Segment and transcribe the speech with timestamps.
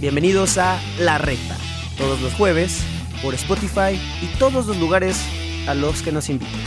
[0.00, 1.58] Bienvenidos a La Recta,
[1.98, 2.80] todos los jueves,
[3.22, 5.18] por Spotify y todos los lugares
[5.66, 6.58] a los que nos invitan.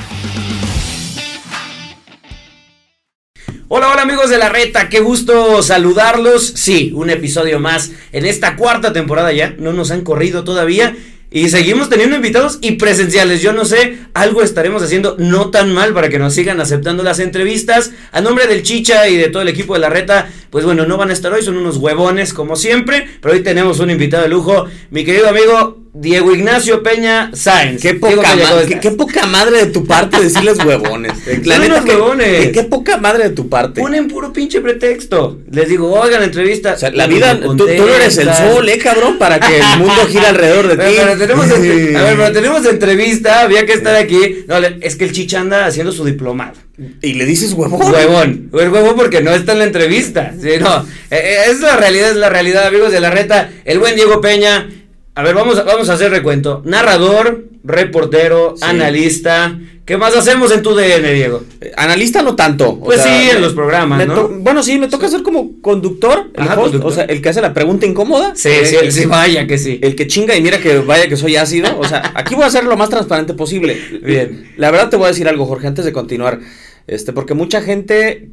[3.70, 6.46] Hola, hola amigos de La Reta, qué gusto saludarlos.
[6.46, 10.96] Sí, un episodio más en esta cuarta temporada ya, no nos han corrido todavía
[11.34, 13.42] y seguimos teniendo invitados y presenciales.
[13.42, 17.18] Yo no sé, algo estaremos haciendo no tan mal para que nos sigan aceptando las
[17.18, 17.92] entrevistas.
[18.12, 20.96] A nombre del Chicha y de todo el equipo de la reta, pues bueno, no
[20.96, 23.10] van a estar hoy, son unos huevones como siempre.
[23.20, 27.80] Pero hoy tenemos un invitado de lujo, mi querido amigo Diego Ignacio Peña Sáenz.
[27.80, 28.36] Qué poca,
[28.82, 31.14] qué, poca madre de tu parte decirles huevones.
[31.46, 32.52] La neta huevones.
[32.52, 33.80] Qué, poca madre de tu parte.
[33.80, 35.42] Ponen puro pinche pretexto.
[35.52, 36.76] Les digo, oigan, entrevista.
[36.94, 40.76] la vida, tú, no eres el sol, eh, cabrón, para que el mundo gire alrededor
[40.76, 40.96] de ti.
[40.98, 44.46] Pero, tenemos, a ver, pero tenemos entrevista, había que estar aquí.
[44.48, 46.56] No, es que el chicha anda haciendo su diplomado.
[47.04, 47.94] Y le dices huevón.
[47.94, 48.50] Huevón.
[48.52, 50.34] El huevón porque no está en la entrevista.
[50.42, 50.88] Sí, no.
[51.12, 53.52] Eh, eh, es la realidad, es la realidad, amigos de la reta.
[53.64, 54.68] El buen Diego Peña
[55.16, 56.64] a ver, vamos, a, vamos a hacer recuento.
[56.66, 59.60] Narrador, reportero, analista.
[59.86, 61.44] ¿Qué más hacemos en tu DN, Diego?
[61.62, 62.80] Eh, analista no tanto.
[62.80, 64.30] Pues sí, en los programas, ¿no?
[64.30, 67.86] Bueno, sí, me toca ser como conductor, el o sea, el que hace la pregunta
[67.86, 68.32] incómoda.
[68.34, 69.80] Sí, sí, el, sí, vaya que sí.
[69.84, 71.78] El que chinga y mira que vaya que soy ácido.
[71.78, 73.78] O sea, aquí voy a ser lo más transparente posible.
[74.02, 74.54] Bien.
[74.58, 76.40] La verdad te voy a decir algo, Jorge, antes de continuar.
[76.88, 78.30] Este, porque mucha gente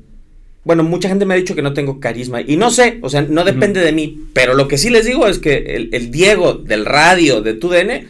[0.65, 3.23] bueno, mucha gente me ha dicho que no tengo carisma y no sé, o sea,
[3.23, 6.85] no depende de mí, pero lo que sí les digo es que el, Diego del
[6.85, 8.07] radio de tu DN,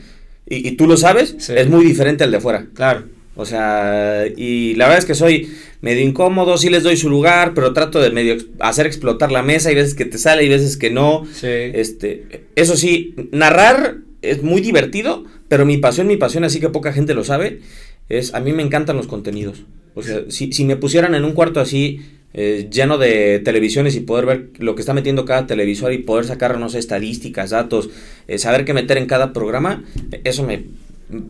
[0.49, 2.67] y, tú lo sabes, es muy diferente al de fuera.
[2.75, 3.05] Claro.
[3.37, 5.49] O sea, y la verdad es que soy
[5.81, 9.69] medio incómodo, sí les doy su lugar, pero trato de medio hacer explotar la mesa,
[9.69, 11.25] hay veces que te sale y veces que no.
[11.33, 11.47] Sí.
[11.47, 16.93] Este, eso sí, narrar es muy divertido, pero mi pasión, mi pasión, así que poca
[16.93, 17.61] gente lo sabe,
[18.09, 19.63] es a mí me encantan los contenidos.
[19.95, 22.01] O sea, si, si me pusieran en un cuarto así
[22.33, 26.25] eh, lleno de televisiones y poder ver lo que está metiendo cada televisor y poder
[26.25, 27.91] sacar, no sé, estadísticas, datos,
[28.29, 29.83] eh, saber qué meter en cada programa,
[30.25, 30.65] eso me,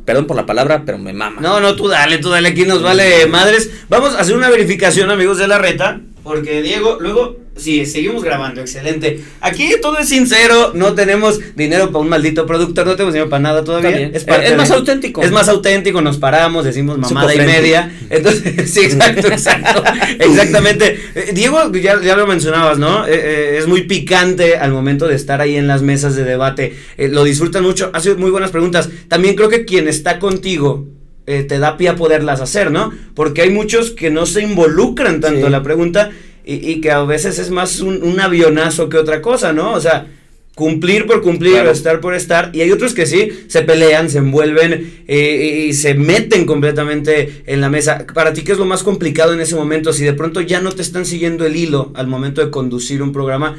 [0.05, 1.41] Perdón por la palabra, pero me mama.
[1.41, 3.71] No, no, tú dale, tú dale, aquí nos vale madres.
[3.89, 8.63] Vamos a hacer una verificación, amigos de la reta, porque Diego, luego Sí, seguimos grabando,
[8.63, 9.23] excelente.
[9.41, 13.43] Aquí todo es sincero, no tenemos dinero para un maldito productor, no tenemos dinero para
[13.43, 14.07] nada todavía.
[14.15, 15.23] Es, es, más auténtico.
[15.23, 17.93] Es más auténtico, nos paramos, decimos mamada y media.
[18.09, 19.83] Entonces, sí, exacto, exacto.
[20.19, 20.99] exactamente.
[21.15, 23.07] Eh, Diego, ya, ya, lo mencionabas, ¿no?
[23.07, 26.77] Eh, eh, es muy picante al momento de estar ahí en las mesas de debate.
[26.97, 28.89] lo disfrutan mucho, hace muy buenas preguntas.
[29.09, 30.87] También creo que quien está contigo
[31.27, 32.93] te da pie a poderlas hacer, ¿no?
[33.15, 36.11] Porque hay muchos que no se involucran tanto en la pregunta
[36.45, 39.73] y, que a veces es más un, avionazo que otra cosa, ¿no?
[39.73, 40.07] O sea,
[40.55, 45.05] cumplir por cumplir, estar por estar, y hay otros que sí, se pelean, se envuelven
[45.07, 48.05] eh, y se meten completamente en la mesa.
[48.13, 49.93] Para ti, ¿qué es lo más complicado en ese momento?
[49.93, 53.13] Si de pronto ya no te están siguiendo el hilo al momento de conducir un
[53.13, 53.57] programa,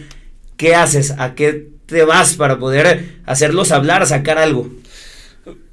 [0.58, 1.16] ¿qué haces?
[1.18, 4.70] ¿A qué te vas para poder hacerlos hablar, sacar algo?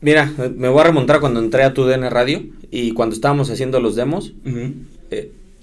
[0.01, 3.81] Mira, me voy a remontar cuando entré a tu DN Radio y cuando estábamos haciendo
[3.81, 4.35] los demos.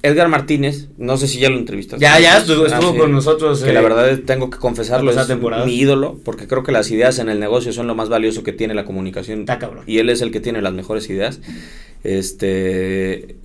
[0.05, 2.03] Edgar Martínez, no sé si ya lo entrevistaste.
[2.03, 3.63] Ya, ya estuvo, ah, con nosotros.
[3.63, 7.17] Que la eh, verdad tengo que confesarlo, es mi ídolo, porque creo que las ideas
[7.17, 9.39] en el negocio son lo más valioso que tiene la comunicación.
[9.39, 9.83] Está cabrón.
[9.87, 11.41] Y él es el que tiene las mejores ideas.
[12.03, 13.35] Este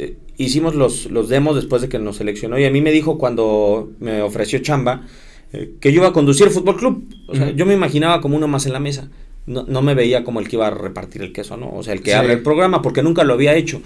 [0.00, 3.16] eh, hicimos los, los demos después de que nos seleccionó y a mí me dijo
[3.16, 5.06] cuando me ofreció chamba
[5.52, 7.14] eh, que yo iba a conducir el fútbol club.
[7.28, 9.08] O sea, yo me imaginaba como uno más en la mesa.
[9.48, 11.70] No, no, me veía como el que iba a repartir el queso, ¿no?
[11.74, 13.82] O sea, el que abre el programa, porque nunca lo había hecho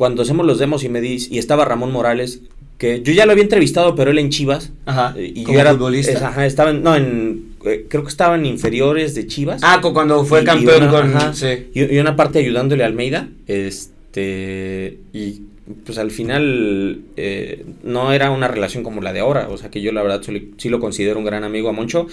[0.00, 2.40] cuando hacemos los demos y me dis, y estaba Ramón Morales,
[2.78, 4.72] que yo ya lo había entrevistado, pero él en Chivas.
[4.86, 5.12] Ajá.
[5.14, 6.28] Eh, y yo era futbolista.
[6.28, 9.60] ajá, estaba en, no, en, eh, creo que estaba en inferiores de Chivas.
[9.62, 11.68] Ah, cuando fue campeón con, ajá, sí.
[11.74, 15.42] y, una parte ayudándole a Almeida, este, y
[15.84, 19.82] pues al final eh, no era una relación como la de ahora, o sea que
[19.82, 20.22] yo la verdad
[20.56, 22.06] sí lo considero un gran amigo a Moncho.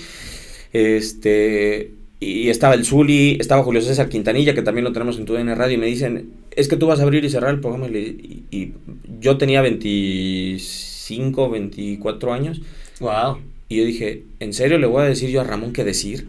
[0.74, 5.34] Este, y estaba el Zuli, estaba Julio César Quintanilla, que también lo tenemos en tu
[5.34, 7.88] DN Radio, y me dicen, es que tú vas a abrir y cerrar el programa.
[7.88, 8.74] Y,
[9.20, 12.62] yo tenía 25, 24 años.
[13.00, 13.38] Wow.
[13.70, 16.28] Y yo dije, ¿en serio le voy a decir yo a Ramón qué decir?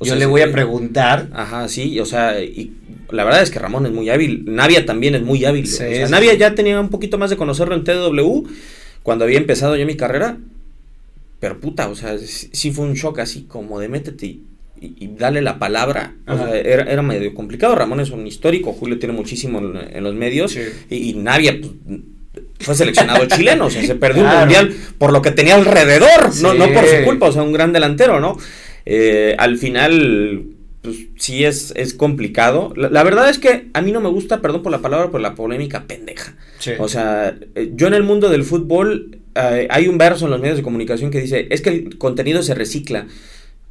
[0.00, 1.30] yo le voy a preguntar.
[1.32, 2.72] Ajá, sí, o sea, y
[3.10, 4.44] la verdad es que Ramón es muy hábil.
[4.46, 5.66] Navia también es muy hábil.
[6.10, 8.48] Navia ya tenía un poquito más de conocerlo en TW
[9.02, 10.36] cuando había empezado yo mi carrera.
[11.40, 14.42] Pero puta, o sea, sí fue un shock así como de métete y,
[15.18, 16.14] darle la palabra.
[16.52, 17.74] era, medio complicado.
[17.74, 20.56] Ramón es un histórico, Julio tiene muchísimo en, los medios
[20.90, 21.72] y, Navia pues,
[22.60, 26.54] fue seleccionado chileno, o sea, se perdió un mundial por lo que tenía alrededor, no,
[26.54, 28.36] no por su culpa, o sea, un gran delantero, ¿no?
[28.86, 30.44] Eh, al final,
[30.82, 32.72] pues sí es, es complicado.
[32.76, 35.34] La, verdad es que a mí no me gusta, perdón por la palabra, por la
[35.34, 36.36] polémica pendeja.
[36.78, 40.40] O sea, eh, yo en el mundo del fútbol eh, hay un verso en los
[40.40, 43.06] medios de comunicación que dice, es que el contenido se recicla.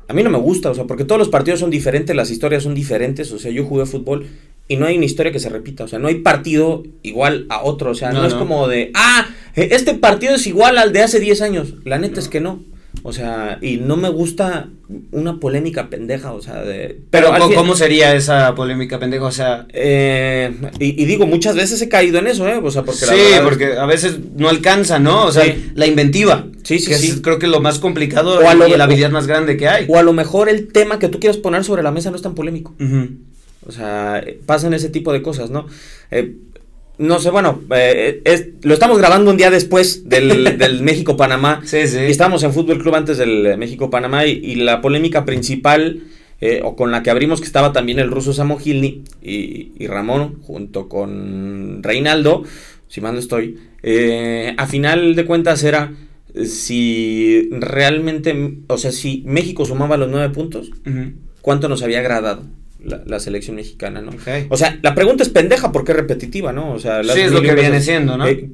[0.07, 2.63] A mí no me gusta, o sea, porque todos los partidos son diferentes, las historias
[2.63, 4.27] son diferentes, o sea, yo jugué fútbol
[4.67, 7.63] y no hay una historia que se repita, o sea, no hay partido igual a
[7.63, 11.19] otro, o sea, no, es como de, ah, este partido es igual al de hace
[11.19, 12.63] 10 años, la neta es que no.
[13.05, 14.69] O sea, y no me gusta
[15.11, 17.01] una polémica pendeja, o sea, de...
[17.09, 19.25] Pero, ¿cómo sería esa polémica pendeja?
[19.25, 19.67] O sea...
[19.73, 22.61] Eh, y, digo, muchas veces he caído en eso, ¿eh?
[22.63, 23.05] O sea, porque...
[23.05, 25.25] Sí, porque a veces no alcanza, ¿no?
[25.25, 25.43] O sea,
[25.75, 26.47] la inventiva.
[26.63, 27.21] Sí, sí, sí.
[27.21, 29.85] creo que lo más complicado o y la habilidad más grande que hay.
[29.89, 32.21] O a lo mejor el tema que tú quieras poner sobre la mesa no es
[32.21, 32.73] tan polémico.
[33.67, 35.67] O sea, pasan ese tipo de cosas, ¿no?
[36.09, 36.35] Eh,
[36.97, 41.61] no sé, bueno, eh, lo estamos grabando un día después del, México-Panamá.
[41.65, 41.99] Sí, sí.
[41.99, 46.03] Y estábamos en Fútbol Club antes del México-Panamá y, la polémica principal,
[46.41, 50.41] eh, o con la que abrimos, que estaba también el ruso Samo Gilny y, Ramón,
[50.41, 52.43] junto con Reinaldo,
[52.87, 55.93] si mal no estoy, eh, a final de cuentas era
[56.45, 60.71] si realmente, o sea, si México sumaba los nueve puntos,
[61.41, 62.43] ¿cuánto nos había agradado?
[62.83, 64.11] La, selección mexicana, ¿no?
[64.49, 66.73] O sea, la pregunta es pendeja porque es repetitiva, ¿no?
[66.73, 68.27] O sea, sí, es lo que viene siendo, ¿no?
[68.27, 68.49] Eh,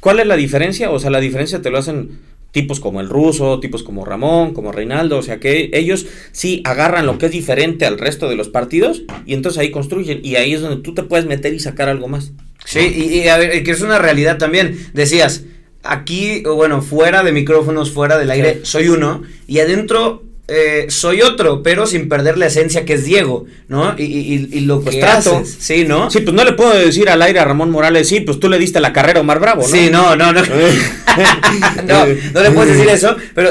[0.00, 0.90] ¿Cuál es la diferencia?
[0.90, 2.18] O sea, la diferencia te lo hacen
[2.54, 7.04] tipos como el ruso, tipos como Ramón, como Reinaldo, o sea que ellos sí agarran
[7.04, 10.54] lo que es diferente al resto de los partidos y entonces ahí construyen y ahí
[10.54, 12.32] es donde tú te puedes meter y sacar algo más.
[12.64, 14.78] Sí, y, a ver, que es una realidad también.
[14.94, 15.44] Decías,
[15.82, 21.62] aquí, bueno, fuera de micrófonos, fuera del aire, soy uno y adentro eh, soy otro,
[21.62, 23.94] pero sin perder la esencia que es Diego, ¿no?
[23.96, 25.42] Y, y, y lo pues que trato.
[25.44, 26.10] sí, ¿no?
[26.10, 28.58] Sí, pues no le puedo decir al aire a Ramón Morales, sí, pues tú le
[28.58, 29.68] diste la carrera a Omar Bravo, ¿no?
[29.68, 30.42] Sí, no, no, no.
[31.86, 33.50] no, no le puedes decir eso, pero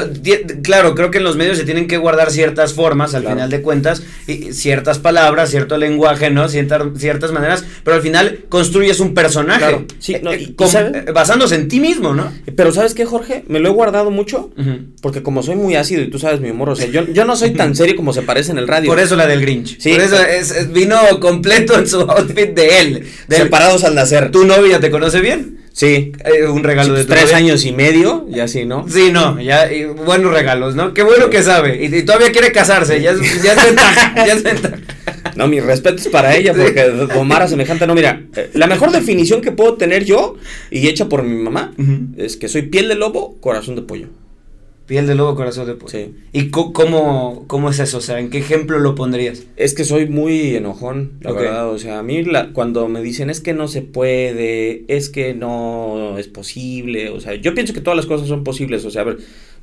[0.62, 3.62] claro, creo que en los medios se tienen que guardar ciertas formas, al final de
[3.62, 6.48] cuentas, y ciertas palabras, cierto lenguaje, ¿no?
[6.48, 9.86] Ciertas, ciertas maneras, pero al final construyes un personaje.
[9.98, 12.32] Sí, no, eh, eh, basándose en ti mismo, ¿no?
[12.56, 13.44] Pero ¿sabes qué, Jorge?
[13.48, 14.50] Me lo he guardado mucho,
[15.00, 17.50] porque como soy muy ácido y tú sabes mi humor, o sea, yo, no soy
[17.50, 18.88] tan serio como se parece en el radio.
[18.88, 19.78] Por eso la del Grinch.
[19.78, 23.06] Sí, Por eso es, vino completo en su outfit de él.
[23.28, 24.30] Separados al nacer.
[24.30, 25.64] ¿Tu novia te conoce bien?
[25.72, 26.12] Sí.
[26.24, 28.86] Eh, un regalo de Tres años y medio, ya sí, ¿no?
[28.88, 29.68] Sí, no, ya,
[30.06, 30.94] buenos regalos, ¿no?
[30.94, 31.84] Qué bueno que sabe.
[31.84, 34.76] Y, todavía quiere casarse, ya, ya es ventaja, ya es ventaja.
[35.36, 39.40] No, mi respeto es para ella, porque Omar semejante, no, mira, eh, la mejor definición
[39.40, 40.36] que puedo tener yo,
[40.70, 41.72] y hecha por mi mamá,
[42.16, 44.08] es que soy piel de lobo, corazón de pollo.
[44.86, 45.90] Piel de lobo, corazón de pollo.
[45.90, 46.14] Sí.
[46.32, 47.98] ¿Y cómo, cómo es eso?
[47.98, 49.44] O sea, ¿en qué ejemplo lo pondrías?
[49.56, 51.70] Es que soy muy enojón, la verdad.
[51.70, 55.32] O sea, a mí la, cuando me dicen es que no se puede, es que
[55.32, 57.08] no es posible.
[57.08, 58.84] O sea, yo pienso que todas las cosas son posibles.
[58.84, 59.18] O sea, a ver,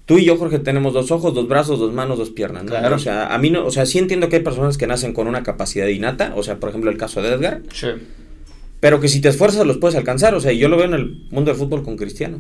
[0.08, 2.64] tú y yo, Jorge, tenemos dos ojos, dos brazos, dos manos, dos piernas.
[2.64, 2.96] Claro.
[2.96, 5.28] O sea, a mí no, o sea, sí entiendo que hay personas que nacen con
[5.28, 6.34] una capacidad innata.
[6.36, 7.62] O sea, por ejemplo, el caso de Edgar.
[7.72, 7.90] Sí.
[8.80, 10.34] Pero que si te esfuerzas los puedes alcanzar.
[10.34, 12.40] O sea, yo lo veo en el mundo del fútbol con Cristiano.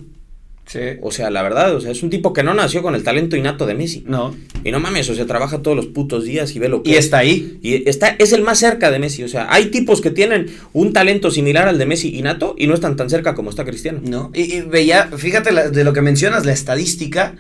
[1.02, 3.36] O sea, la verdad, o sea, es un tipo que no nació con el talento
[3.36, 4.04] innato de Messi.
[4.08, 4.36] No.
[4.64, 6.92] Y no mames, o sea, trabaja todos los putos días y ve lo que.
[6.92, 7.60] Y está ahí.
[7.62, 9.24] Y está, es el más cerca de Messi.
[9.24, 12.74] O sea, hay tipos que tienen un talento similar al de Messi innato y no
[12.74, 14.00] están tan cerca como está Cristiano.
[14.04, 14.32] No.
[14.34, 17.36] Y, veía, fíjate de lo que mencionas, la estadística,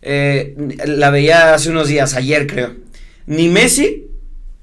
[0.00, 2.74] eh, la veía hace unos días, ayer creo.
[3.26, 4.08] Ni Messi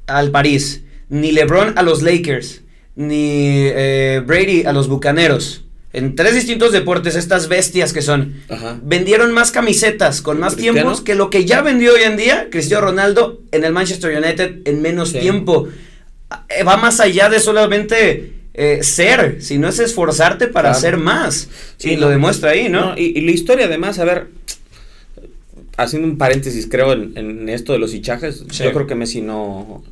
[0.08, 2.64] al París, ni LeBron a los Lakers,
[2.98, 8.36] ni eh, Brady a los Bucaneros en tres distintos deportes, estas bestias que son,
[8.84, 12.86] vendieron más camisetas con más tiempos que lo que ya vendió hoy en día Cristiano
[12.86, 15.68] Ronaldo en el Manchester United en menos tiempo.
[16.50, 21.50] Eh, va más allá de solamente eh, ser, sino es esforzarte para hacer más.
[21.80, 22.96] y lo demuestra ahí, ¿no?
[22.96, 24.28] y, la historia además, a ver,
[25.78, 29.84] haciendo un paréntesis creo en, esto de los hichajes, yo creo que Messi no...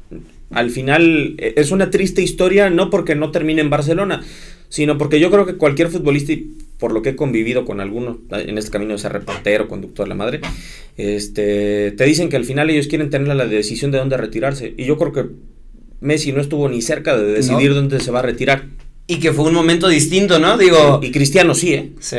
[0.52, 4.24] Al final eh, es una triste historia, no porque no termine en Barcelona,
[4.70, 8.18] sino porque yo creo que cualquier futbolista, y por lo que he convivido con algunos
[8.32, 10.42] en este camino de ser reportero, conductor de la madre,
[10.98, 14.74] este, te dicen que al final ellos quieren tener la decisión de dónde retirarse.
[14.78, 15.26] Y yo creo que
[16.02, 18.66] Messi no estuvo ni cerca de decidir dónde se va a retirar.
[19.08, 20.58] Y que fue un momento distinto, ¿no?
[20.58, 21.00] Digo.
[21.02, 21.92] Y Cristiano sí, ¿eh?
[22.00, 22.18] Sí.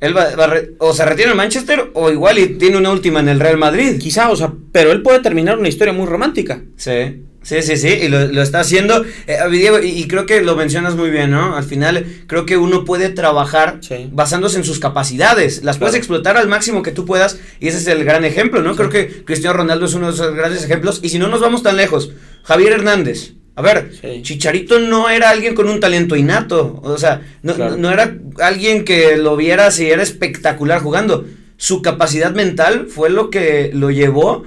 [0.00, 0.30] Él va,
[0.78, 3.98] o se retira en Manchester o igual y tiene una última en el Real Madrid.
[3.98, 6.62] Quizá, o sea, pero él puede terminar una historia muy romántica.
[6.76, 7.22] Sí.
[7.42, 9.02] Sí, sí, sí, y lo, está haciendo.
[9.26, 11.56] Eh, Diego, y, creo que lo mencionas muy bien, ¿no?
[11.56, 13.80] Al final, creo que uno puede trabajar
[14.12, 15.64] basándose en sus capacidades.
[15.64, 18.76] Las puedes explotar al máximo que tú puedas, y ese es el gran ejemplo, ¿no?
[18.76, 21.00] Creo que Cristiano Ronaldo es uno de esos grandes ejemplos.
[21.02, 23.32] Y si no nos vamos tan lejos, Javier Hernández.
[23.56, 23.90] A ver,
[24.22, 26.80] Chicharito no era alguien con un talento innato.
[26.82, 31.26] O sea, no, no era alguien que lo viera si era espectacular jugando.
[31.56, 34.44] Su capacidad mental fue lo que lo llevó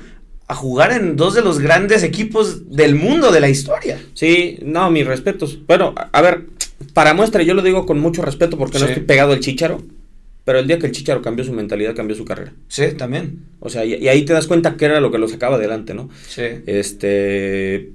[0.48, 4.00] a jugar en dos de los grandes equipos del mundo de la historia.
[4.14, 5.60] Sí, no, mis respetos.
[5.66, 6.46] Bueno, a ver,
[6.94, 9.82] para muestra, yo lo digo con mucho respeto porque no estoy pegado al chicharo.
[10.44, 12.54] pero el día que el Chicharo cambió su mentalidad, cambió su carrera.
[12.68, 13.46] Sí, también.
[13.62, 16.10] O sea, y, ahí te das cuenta que era lo que lo sacaba adelante, ¿no?
[16.28, 16.44] Sí.
[16.66, 17.92] Este,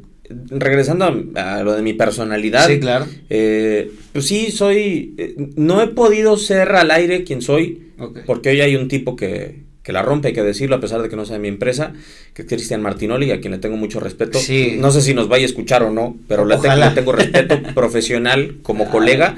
[0.50, 2.66] regresando a, lo de mi personalidad.
[2.66, 3.06] Sí, claro.
[3.28, 7.92] Eh, pues sí, soy, eh, no he podido ser al aire quien soy,
[8.26, 11.08] porque hoy hay un tipo que, que la rompe, hay que decirlo, a pesar de
[11.08, 11.94] que no sea mi empresa,
[12.34, 14.38] que es Cristian Martinoli, a quien le tengo mucho respeto.
[14.38, 14.76] Sí.
[14.78, 17.62] No sé si nos vaya a escuchar o no, pero le tengo, le tengo, respeto
[17.74, 19.36] profesional como colega.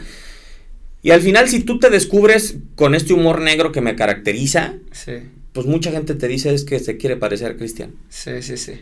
[1.04, 4.74] Y al final, si tú te descubres con este humor negro que me caracteriza,
[5.52, 7.92] pues mucha gente te dice es que se quiere parecer a Cristian.
[8.08, 8.72] Sí, sí, sí.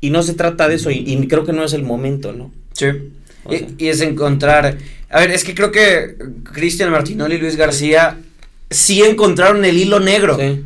[0.00, 2.50] Y no se trata de eso, y, creo que no es el momento, ¿no?
[2.72, 2.86] Sí.
[3.76, 4.78] Y, es encontrar.
[5.10, 6.16] A ver, es que creo que
[6.54, 8.16] Cristian Martinoli y Luis García
[8.70, 10.38] sí encontraron el hilo negro.
[10.38, 10.64] Sí.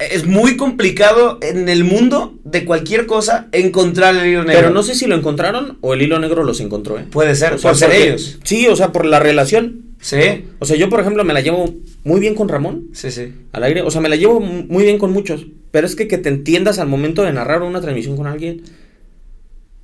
[0.00, 4.60] Es muy complicado en el mundo de cualquier cosa encontrar el hilo negro.
[4.60, 7.04] Pero no sé si lo encontraron o el hilo negro los encontró, ¿eh?
[7.08, 8.38] Puede ser, por ser ellos.
[8.42, 9.82] Sí, o sea, por la relación.
[10.00, 10.46] Sí.
[10.58, 12.88] O sea, yo, por ejemplo, me la llevo muy bien con Ramón.
[12.92, 13.32] Sí, sí.
[13.52, 13.82] Al aire.
[13.82, 15.46] O sea, me la llevo muy bien con muchos.
[15.70, 18.62] Pero es que que te entiendas al momento de narrar una transmisión con alguien.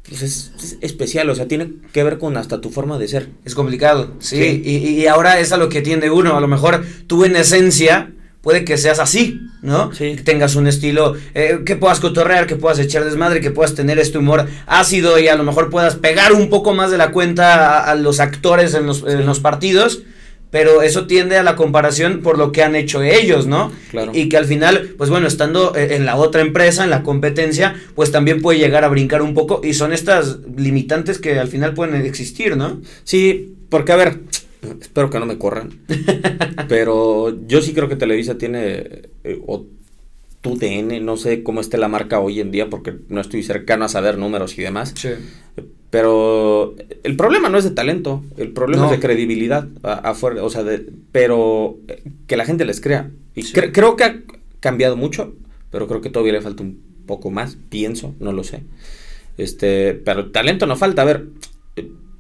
[0.08, 3.28] Pues es, especial, o sea, tiene que ver con hasta tu forma de ser.
[3.44, 4.62] Es complicado, sí.
[4.64, 6.36] Y, y, ahora es a lo que tiende uno.
[6.36, 8.12] A lo mejor tú en esencia
[8.44, 9.92] puede que seas así, ¿no?
[9.92, 10.14] Sí.
[10.16, 13.98] Que tengas un estilo, eh, que puedas cotorrear, que puedas echar desmadre, que puedas tener
[13.98, 17.82] este humor ácido y a lo mejor puedas pegar un poco más de la cuenta
[17.82, 20.02] a, los actores en los, en los, partidos.
[20.50, 23.72] Pero eso tiende a la comparación por lo que han hecho ellos, ¿no?
[23.90, 24.12] Claro.
[24.14, 27.74] Y que al final, pues bueno, estando eh, en la otra empresa, en la competencia,
[27.96, 29.62] pues también puede llegar a brincar un poco.
[29.64, 32.80] Y son estas limitantes que al final pueden existir, ¿no?
[33.02, 34.20] Sí, porque a ver,
[34.80, 35.80] Espero que no me corran.
[36.68, 39.02] pero yo sí creo que Televisa tiene.
[39.24, 39.66] Eh, o
[40.40, 43.86] tu DN, no sé cómo esté la marca hoy en día porque no estoy cercano
[43.86, 44.92] a saber números y demás.
[44.94, 45.08] Sí.
[45.88, 49.68] Pero el problema no es de talento, el problema es de credibilidad.
[49.82, 53.10] o sea, de, pero eh, que la gente les crea.
[53.34, 54.20] Y creo que ha
[54.60, 55.34] cambiado mucho,
[55.70, 58.64] pero creo que todavía le falta un poco más, pienso, no lo sé.
[59.38, 61.02] Este, pero talento no falta.
[61.02, 61.26] A ver,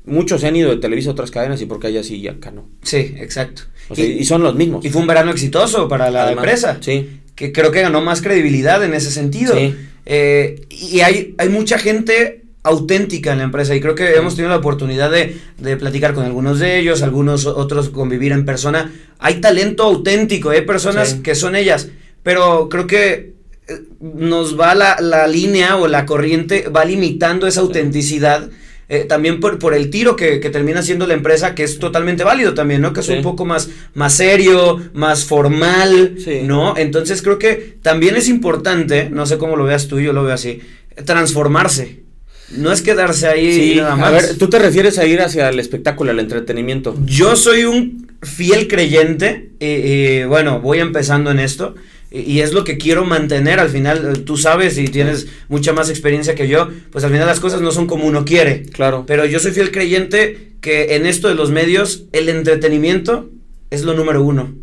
[0.04, 2.50] muchos se han ido de Televisa a otras cadenas y porque allá sí y acá
[2.50, 2.68] no.
[2.82, 3.62] Sí, exacto.
[3.96, 4.84] y, son los mismos.
[4.84, 6.78] Y fue un verano exitoso para la empresa.
[6.80, 7.20] Sí.
[7.34, 9.54] Que creo que ganó más credibilidad en ese sentido.
[9.54, 9.74] Sí.
[10.06, 14.50] Eh, y hay, hay mucha gente auténtica en la empresa y creo que hemos tenido
[14.50, 18.92] la oportunidad de, de, platicar con algunos de ellos, algunos otros convivir en persona.
[19.18, 21.88] Hay talento auténtico, hay personas que son ellas,
[22.22, 23.34] pero creo que
[23.68, 28.48] eh, nos va la, la, línea o la corriente, va limitando esa autenticidad
[28.88, 32.54] eh, también por, por, el tiro que, termina siendo la empresa, que es totalmente válido
[32.54, 32.92] también, ¿no?
[32.92, 36.76] Que es un poco más, más serio, más formal, ¿no?
[36.76, 40.34] Entonces creo que también es importante, no sé cómo lo veas tú, yo lo veo
[40.34, 40.60] así,
[41.04, 42.04] transformarse.
[42.50, 44.08] No es quedarse ahí nada más.
[44.08, 46.94] A ver, tú te refieres a ir hacia el espectáculo, al entretenimiento.
[47.06, 51.74] Yo soy un fiel creyente, y bueno, voy empezando en esto
[52.14, 55.90] y es lo que quiero mantener al final, eh, tú sabes y tienes mucha más
[55.90, 58.62] experiencia que yo, pues al final las cosas no son como uno quiere.
[58.62, 59.04] Claro.
[59.06, 63.30] Pero yo soy fiel creyente que en esto de los medios el entretenimiento
[63.70, 64.54] es lo número uno.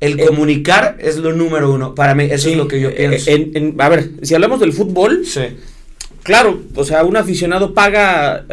[0.00, 1.94] El eh, comunicar es lo número uno.
[1.94, 3.82] Para mí, eso es lo que yo eh, pienso.
[3.82, 5.42] a ver, si hablamos del fútbol, sí.
[6.22, 8.44] claro, o sea, un aficionado paga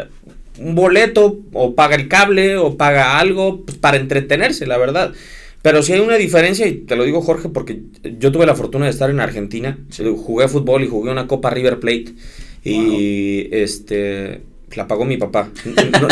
[0.59, 5.13] un boleto o paga el cable o paga algo pues, para entretenerse, la verdad.
[5.61, 7.81] Pero sí hay una diferencia, y te lo digo Jorge, porque
[8.19, 9.77] yo tuve la fortuna de estar en Argentina,
[10.17, 12.13] jugué fútbol y jugué una Copa River Plate,
[12.63, 14.41] y este
[14.75, 15.49] la pagó mi papá.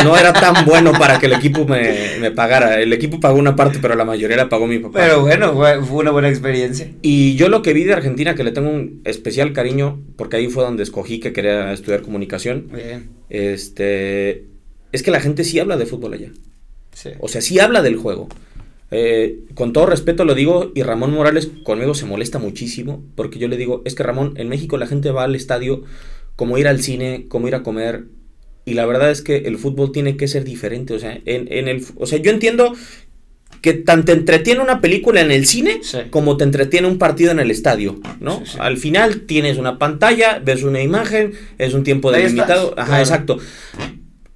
[0.04, 2.80] No, era tan bueno para que el equipo me, pagara.
[2.82, 5.00] El equipo pagó una parte, pero la mayoría la pagó mi papá.
[5.00, 6.90] Pero bueno, fue, una buena experiencia.
[7.02, 10.48] Y yo lo que vi de Argentina, que le tengo un especial cariño, porque ahí
[10.48, 12.68] fue donde escogí que quería estudiar comunicación.
[12.74, 13.10] Bien.
[13.30, 14.46] Este,
[14.92, 16.30] es que la gente sí habla de fútbol allá.
[16.94, 17.10] Sí.
[17.20, 18.30] O sea, sí habla del juego.
[18.92, 23.48] Eh, con todo respeto lo digo, y Ramón Morales conmigo se molesta muchísimo, porque yo
[23.48, 25.84] le digo, es que Ramón, en México la gente va al estadio
[26.36, 28.06] como ir al cine, como ir a comer,
[28.64, 31.84] y la verdad es que el fútbol tiene que ser diferente, o sea, en, el,
[31.98, 32.74] o sea, yo entiendo
[33.62, 37.50] que tanto entretiene una película en el cine como te entretiene un partido en el
[37.50, 38.44] estadio, ¿no?
[38.60, 43.40] Al final tienes una pantalla, ves una imagen, es un tiempo delimitado, ajá, exacto.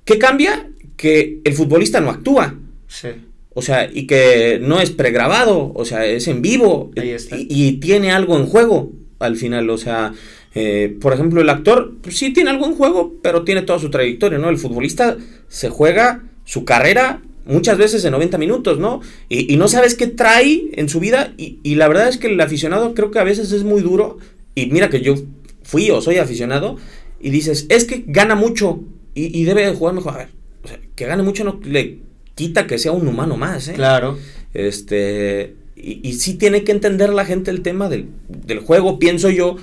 [0.04, 0.70] ¿Qué cambia?
[0.96, 2.56] Que el futbolista no actúa.
[2.88, 3.10] Sí.
[3.54, 6.92] O sea, y que no es pregrabado, o sea, es en vivo.
[7.32, 10.14] Y, tiene algo en juego al final, o sea,
[10.56, 13.90] eh, por ejemplo, el actor pues, sí tiene algo en juego, pero tiene toda su
[13.90, 14.50] trayectoria, ¿no?
[14.50, 19.02] El futbolista se juega su carrera muchas veces en 90 minutos, ¿no?
[19.28, 22.40] Y, no sabes qué trae en su vida y, y, la verdad es que el
[22.40, 24.20] aficionado creo que a veces es muy duro
[24.56, 25.16] y mira que yo
[25.64, 26.78] fui o soy aficionado
[27.20, 28.84] y dices, es que gana mucho
[29.16, 30.14] y, y debe jugar mejor.
[30.14, 30.30] A ver,
[30.64, 32.09] o sea, que gane mucho no le
[32.40, 33.74] quita que sea un humano más, ¿eh?
[33.74, 34.18] Claro.
[34.54, 39.30] Este, Y, y sí tiene que entender la gente el tema del, del juego, pienso
[39.30, 39.58] yo.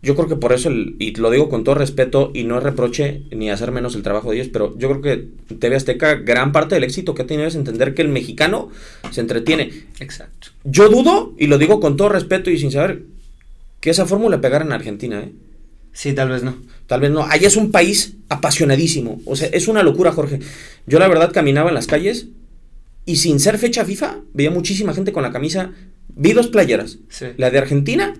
[0.00, 3.22] Yo creo que por eso, el, y lo digo con todo respeto, y no reproche
[3.30, 6.76] ni hacer menos el trabajo de ellos, pero yo creo que TV Azteca, gran parte
[6.76, 8.68] del éxito que ha tenido es entender que el mexicano
[9.10, 9.70] se entretiene.
[10.00, 10.48] Exacto.
[10.64, 13.02] Yo dudo, y lo digo con todo respeto y sin saber,
[13.80, 15.32] que esa fórmula pegara en Argentina, ¿eh?
[15.98, 16.54] Sí, tal vez no.
[16.86, 17.24] Tal vez no.
[17.24, 19.20] Allá es un país apasionadísimo.
[19.24, 20.38] O sea, es una locura, Jorge.
[20.86, 22.28] Yo la verdad caminaba en las calles
[23.04, 25.72] y sin ser fecha FIFA, veía muchísima gente con la camisa.
[26.14, 26.98] Vi dos playeras.
[27.08, 27.26] Sí.
[27.36, 28.14] La de Argentina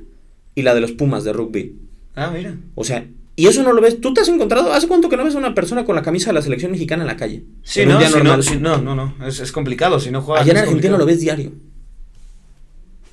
[0.57, 1.77] y la de los Pumas de rugby.
[2.17, 2.57] Ah, mira.
[2.75, 3.07] O sea,
[3.37, 4.01] y eso no lo ves.
[4.01, 4.73] ¿Tú te has encontrado?
[4.73, 7.05] ¿Hace cuánto que no ves a una persona con la camisa de la selección mexicana
[7.05, 7.45] en la calle?
[7.63, 10.43] Sí, no, si no, si- no, no, no, es, es complicado, si no juegas.
[10.43, 10.99] Allá en Argentina complicado.
[10.99, 11.53] lo ves diario.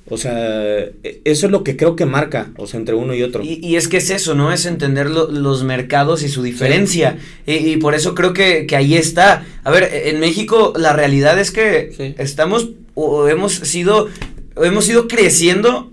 [0.08, 3.22] O sea, e- eso es lo que creo que marca, o sea, entre uno y
[3.22, 3.42] otro.
[3.42, 4.52] Y, y es que es eso, ¿no?
[4.52, 7.18] Es entender lo- los mercados y su diferencia.
[7.46, 9.44] Y, y por eso creo que, que ahí está.
[9.64, 12.14] A ver, en México la realidad es que Sí.
[12.18, 14.08] estamos o hemos sido,
[14.62, 15.90] hemos ido creciendo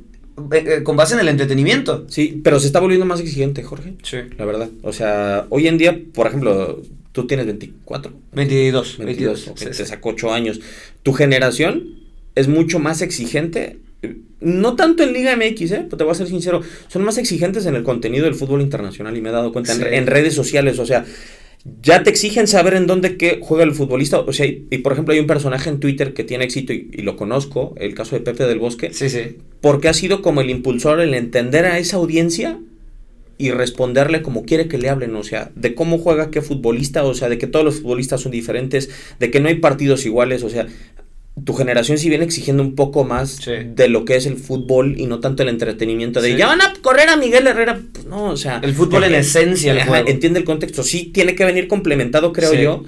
[0.51, 2.05] eh, con base en el entretenimiento.
[2.09, 3.95] Sí, pero se está volviendo más exigente, Jorge.
[4.03, 4.17] Sí.
[4.37, 4.69] La verdad.
[4.83, 8.11] O sea, hoy en día, por ejemplo, tú tienes 24.
[8.33, 8.97] 22.
[8.97, 9.47] 22, 22.
[9.49, 10.59] ok, sí, te sacó 8 años.
[11.03, 11.83] Tu generación
[12.35, 13.77] es mucho más exigente.
[14.41, 15.81] No tanto en Liga MX, ¿eh?
[15.85, 16.61] Pero te voy a ser sincero.
[16.87, 19.79] Son más exigentes en el contenido del fútbol internacional y me he dado cuenta en,
[19.79, 19.85] Sí.
[19.91, 20.79] en redes sociales.
[20.79, 21.05] O sea,
[21.81, 24.19] ya te exigen saber en dónde qué juega el futbolista.
[24.19, 26.89] O sea, y, y, por ejemplo, hay un personaje en Twitter que tiene éxito y,
[26.91, 29.37] y lo conozco, el caso de Pepe del Bosque, Sí, sí.
[29.61, 32.59] porque ha sido como el impulsor, el entender a esa audiencia
[33.37, 37.13] y responderle como quiere que le hablen, o sea, de cómo juega qué futbolista, o
[37.13, 40.49] sea, de que todos los futbolistas son diferentes, de que no hay partidos iguales, o
[40.49, 40.67] sea,
[41.45, 43.51] tu generación sí viene exigiendo un poco más Sí.
[43.65, 46.37] de lo que es el fútbol y no tanto el entretenimiento de Sí.
[46.37, 49.71] ya van a correr a Miguel Herrera, pues no, o sea, El fútbol en esencia,
[49.71, 50.09] el ajá, juego.
[50.09, 52.61] entiende el contexto, sí tiene que venir complementado, creo Sí.
[52.61, 52.83] yo.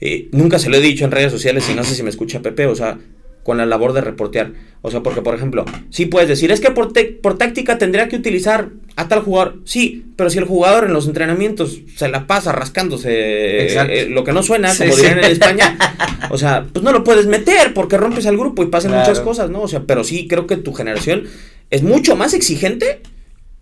[0.00, 2.40] Eh, nunca se lo he dicho en redes sociales y no sé si me escucha
[2.40, 2.98] Pepe, o sea,
[3.42, 4.52] con la labor de reportear.
[4.82, 8.16] O sea, porque, por ejemplo, sí puedes decir, es que por, por táctica tendría que
[8.16, 9.58] utilizar a tal jugador.
[9.64, 14.24] Sí, pero si el jugador en los entrenamientos se la pasa rascándose eh, eh, lo
[14.24, 15.02] que no suena, Sí, como sí.
[15.02, 15.78] dirían en España,
[16.30, 19.08] o sea, pues no lo puedes meter porque rompes al grupo y pasan Claro.
[19.08, 19.62] muchas cosas, ¿no?
[19.62, 21.24] O sea, pero sí creo que tu generación
[21.70, 23.00] es mucho más exigente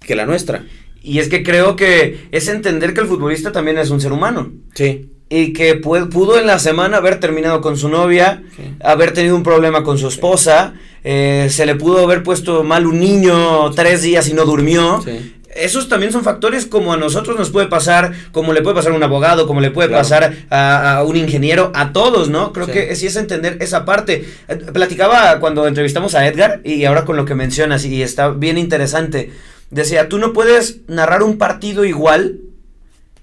[0.01, 0.65] que la nuestra.
[1.03, 4.53] Y es que creo que es entender que el futbolista también es un ser humano.
[4.75, 5.11] Sí.
[5.33, 8.43] Y que pu- pudo en la semana haber terminado con su novia,
[8.83, 12.99] haber tenido un problema con su esposa, eh, se le pudo haber puesto mal un
[12.99, 15.01] niño tres días y no durmió.
[15.05, 15.37] Sí.
[15.55, 18.97] Esos también son factores como a nosotros nos puede pasar, como le puede pasar a
[18.97, 20.03] un abogado, como le puede Claro.
[20.03, 22.53] pasar a, a un ingeniero, a todos, ¿no?
[22.53, 22.73] Creo Sí.
[22.73, 24.25] que sí es entender esa parte.
[24.49, 28.59] Eh, Platicaba cuando entrevistamos a Edgar y ahora con lo que mencionas y está bien
[28.59, 29.31] interesante.
[29.71, 32.39] Decía, tú no puedes narrar un partido igual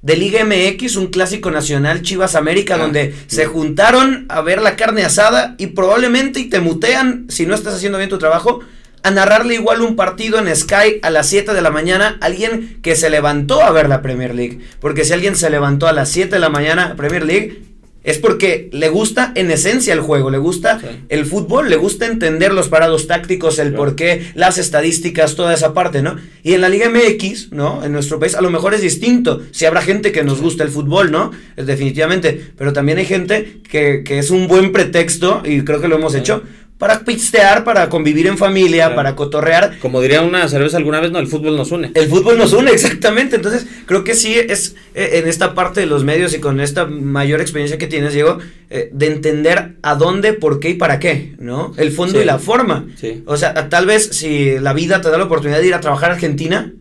[0.01, 3.35] de Liga MX, un clásico nacional, Chivas América, Ah, donde sí.
[3.37, 7.73] se juntaron a ver la carne asada y probablemente y te mutean, si no estás
[7.75, 8.59] haciendo bien tu trabajo,
[9.03, 12.95] a narrarle igual un partido en Sky a las 7 de la mañana, alguien que
[12.95, 14.59] se levantó a ver la Premier League.
[14.79, 17.61] Porque si alguien se levantó a las 7 de la mañana a Premier League,
[18.07, 20.87] es porque le gusta en esencia el juego, le gusta Sí.
[21.09, 23.83] el fútbol, le gusta entender los parados tácticos, el Claro.
[23.83, 26.15] por qué, las estadísticas, toda esa parte, ¿no?
[26.43, 27.83] Y en la Liga MX, ¿no?
[27.83, 29.41] En nuestro país a lo mejor es distinto.
[29.51, 31.31] Si habrá gente que nos gusta el fútbol, ¿no?
[31.55, 32.51] Es definitivamente.
[32.57, 36.13] Pero también hay gente que, que es un buen pretexto, y creo que lo hemos
[36.13, 36.19] Sí.
[36.19, 36.43] hecho,
[36.77, 38.95] para pistear, para convivir en familia, Claro.
[38.95, 39.79] para cotorrear.
[39.79, 41.91] Como diría una cerveza alguna vez, no, el fútbol nos une.
[41.95, 43.35] El fútbol nos une, exactamente.
[43.37, 46.85] Entonces, creo que sí es eh, en esta parte de los medios y con esta
[46.85, 48.37] mayor experiencia que tienes, Diego,
[48.69, 51.73] eh, de entender a dónde, por qué y para qué, ¿no?
[51.77, 52.23] El fondo Sí.
[52.23, 52.85] y la forma.
[52.95, 53.23] Sí.
[53.25, 56.11] O sea, tal vez si la vida te da la oportunidad de ir a trabajar
[56.11, 56.73] a Argentina,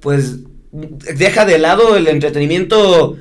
[0.00, 0.36] pues
[0.72, 3.16] deja de lado el entretenimiento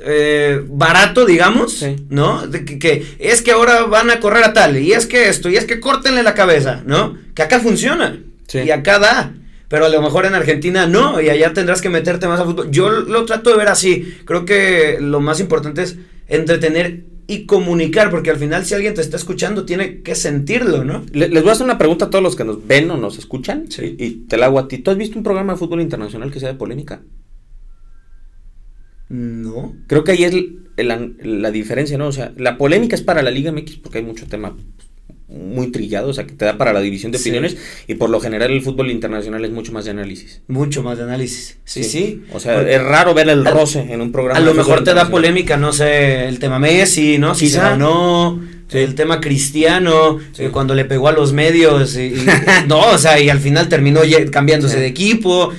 [0.00, 1.96] eh, barato, digamos, Sí.
[2.08, 2.46] ¿no?
[2.46, 5.48] De que, que es que ahora van a correr a tal, y es que esto,
[5.48, 7.16] y es que córtenle la cabeza, ¿no?
[7.34, 8.60] Que acá funciona, Sí.
[8.60, 9.34] y acá da.
[9.68, 12.70] Pero a lo mejor en Argentina no, y allá tendrás que meterte más a fútbol.
[12.70, 14.16] Yo lo trato de ver así.
[14.26, 15.96] Creo que lo más importante es
[16.28, 21.06] entretener y comunicar, porque al final si alguien te está escuchando tiene que sentirlo, ¿no?
[21.12, 23.16] Le- Les voy a hacer una pregunta a todos los que nos ven o nos
[23.16, 23.66] escuchan.
[23.70, 23.96] Sí.
[23.98, 24.76] Y, y te la hago a ti.
[24.78, 27.00] ¿Tú has visto un programa de fútbol internacional que sea de polémica?
[29.12, 29.74] No.
[29.88, 30.58] Creo que ahí es el-
[31.22, 32.06] la diferencia, ¿no?
[32.08, 34.56] O sea, la polémica es para la Liga MX porque hay mucho tema
[35.28, 37.24] muy trillado, o sea, que te da para la división de Sí.
[37.28, 40.40] opiniones y por lo general el fútbol internacional es mucho más de análisis.
[40.48, 41.58] Mucho más de análisis.
[41.64, 42.22] Sí, sí.
[42.32, 44.38] O sea, Porque es raro ver el roce en un programa.
[44.38, 47.34] A lo mejor te da polémica, no sé, el tema Messi, ¿no?
[47.34, 47.76] Si Quizá.
[47.76, 50.44] no, el tema Cristiano, Sí.
[50.44, 52.26] eh, cuando le pegó a los medios, y, y-
[52.68, 55.50] no, o sea, y al final terminó cambiándose de equipo,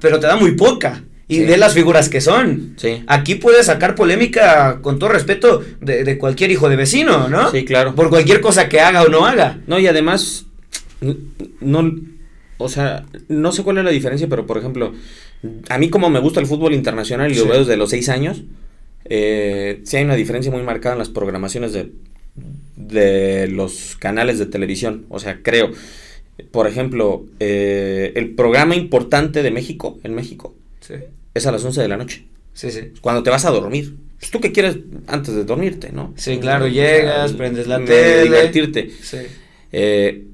[0.00, 1.02] pero te da muy poca.
[1.26, 1.44] Y Sí.
[1.44, 2.74] ve las figuras que son.
[2.76, 3.02] Sí.
[3.06, 7.50] Aquí puedes sacar polémica, con todo respeto, de, de cualquier hijo de vecino, ¿no?
[7.50, 7.94] Sí, claro.
[7.94, 9.58] Por cualquier cosa que haga o no haga.
[9.66, 10.44] No, y además,
[11.60, 11.94] no,
[12.58, 14.92] o sea, no sé cuál es la diferencia, pero por ejemplo,
[15.70, 18.42] a mí como me gusta el fútbol internacional y lo veo desde los seis años,
[19.06, 21.90] eh, sí hay una diferencia muy marcada en las programaciones de,
[22.76, 25.06] de los canales de televisión.
[25.08, 25.70] O sea, creo,
[26.50, 30.54] por ejemplo, eh, el programa importante de México, en México,
[31.34, 32.26] es a las 11 de la noche.
[32.52, 32.92] Sí, sí.
[33.00, 33.96] Cuando te vas a dormir.
[34.18, 36.14] Pues tú qué quieres antes de dormirte, ¿no?
[36.16, 38.22] Sí, claro, llegas, prendes la tele.
[38.24, 38.90] Divertirte.
[39.02, 39.18] Sí.
[39.72, 40.24] Eh,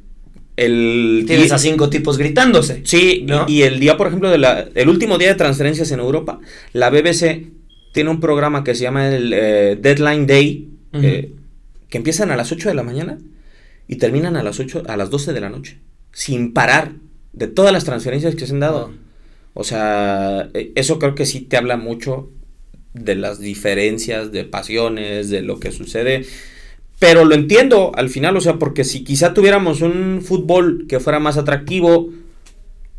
[0.56, 2.82] el Tienes a cinco tipos gritándose.
[2.84, 6.38] Sí, y, el día, por ejemplo, de la, el último día de transferencias en Europa,
[6.74, 7.48] la BBC
[7.92, 11.32] tiene un programa que se llama el eh, Deadline Day, eh,
[11.88, 13.18] que empiezan a las 8 de la mañana
[13.88, 15.78] y terminan a las 8, a las 12 de la noche,
[16.12, 16.92] sin parar
[17.32, 18.92] de todas las transferencias que se han dado.
[19.54, 22.30] O sea, eh, eso creo que sí te habla mucho
[22.94, 26.26] de las diferencias, de pasiones, de lo que sucede.
[26.98, 31.18] Pero lo entiendo al final, o sea, porque si quizá tuviéramos un fútbol que fuera
[31.18, 32.10] más atractivo,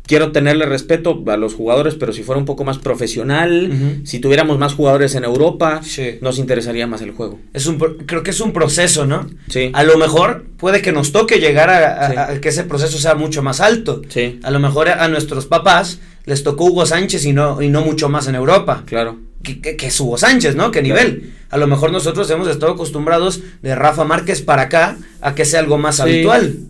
[0.06, 4.58] quiero tenerle respeto a los jugadores, pero si fuera un poco más profesional, si tuviéramos
[4.58, 5.80] más jugadores en Europa,
[6.20, 7.38] nos interesaría más el juego.
[7.52, 9.26] Es un, creo que es un proceso, ¿no?
[9.48, 9.70] Sí.
[9.72, 13.60] A lo mejor puede que nos toque llegar a, que ese proceso sea mucho más
[13.60, 14.02] alto.
[14.08, 14.40] Sí.
[14.42, 18.08] A lo mejor a, nuestros papás les tocó Hugo Sánchez y no, y no mucho
[18.08, 18.84] más en Europa.
[18.86, 19.18] Claro.
[19.42, 20.70] Que, que, es Hugo Sánchez, ¿no?
[20.70, 21.32] ¿Qué nivel?
[21.50, 25.60] A lo mejor nosotros hemos estado acostumbrados de Rafa Márquez para acá a que sea
[25.60, 26.68] algo más habitual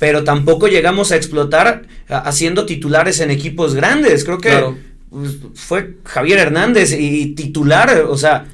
[0.00, 4.24] pero tampoco llegamos a explotar haciendo titulares en equipos grandes.
[4.24, 4.58] Creo que
[5.10, 8.46] pues, fue Javier Hernández y titular, o sea,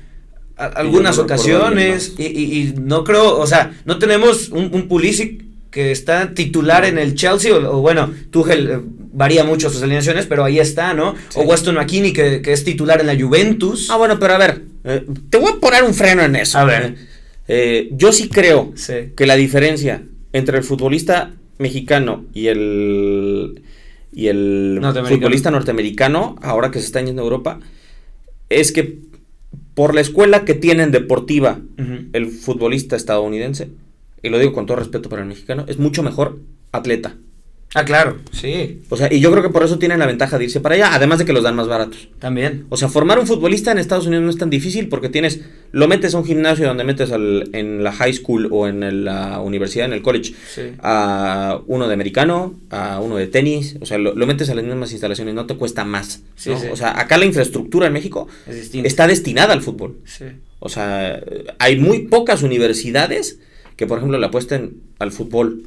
[0.57, 2.15] algunas ocasiones.
[2.19, 5.45] Y, no creo, o sea, no tenemos un, un Pulisic
[5.77, 8.81] que está titular en el Chelsea, o, bueno, Tuchel eh,
[9.13, 11.15] varía mucho sus alineaciones, pero ahí está, ¿no?
[11.35, 13.91] O Weston McKinney, que, es titular en la Juventus.
[13.91, 16.57] Ah, bueno, pero a ver, eh, te voy a poner un freno en eso.
[16.57, 16.95] A ver.
[17.47, 18.73] Eh, yo sí creo
[19.15, 23.63] que la diferencia entre el futbolista mexicano y el
[24.15, 27.61] y el futbolista norteamericano, ahora que se está yendo a Europa,
[28.49, 29.01] es que
[29.75, 31.61] por la escuela que tienen deportiva
[32.15, 33.69] el futbolista estadounidense,
[34.27, 36.39] y lo digo con todo respeto para el mexicano, es mucho mejor
[36.73, 37.17] atleta.
[37.75, 38.81] Ah, claro, sí.
[38.89, 40.95] O sea, y yo creo que por eso tienen la ventaja de irse para allá,
[40.95, 42.09] además de que los dan más baratos.
[42.19, 42.65] También.
[42.71, 45.87] O sea, formar un futbolista en Estados Unidos no es tan difícil porque tienes, lo
[45.87, 49.87] metes a un gimnasio donde metes al, en la high school o en la universidad,
[49.87, 50.33] en el college,
[50.79, 54.93] a uno de americano, a uno de tenis, o sea, lo, metes a las mismas
[54.93, 56.23] instalaciones, no te cuesta más.
[56.71, 58.27] O sea, acá la infraestructura en México
[58.73, 59.99] está destinada al fútbol.
[60.61, 61.21] O sea,
[61.59, 63.39] hay muy pocas universidades
[63.77, 65.63] que, por ejemplo, le apuesten al fútbol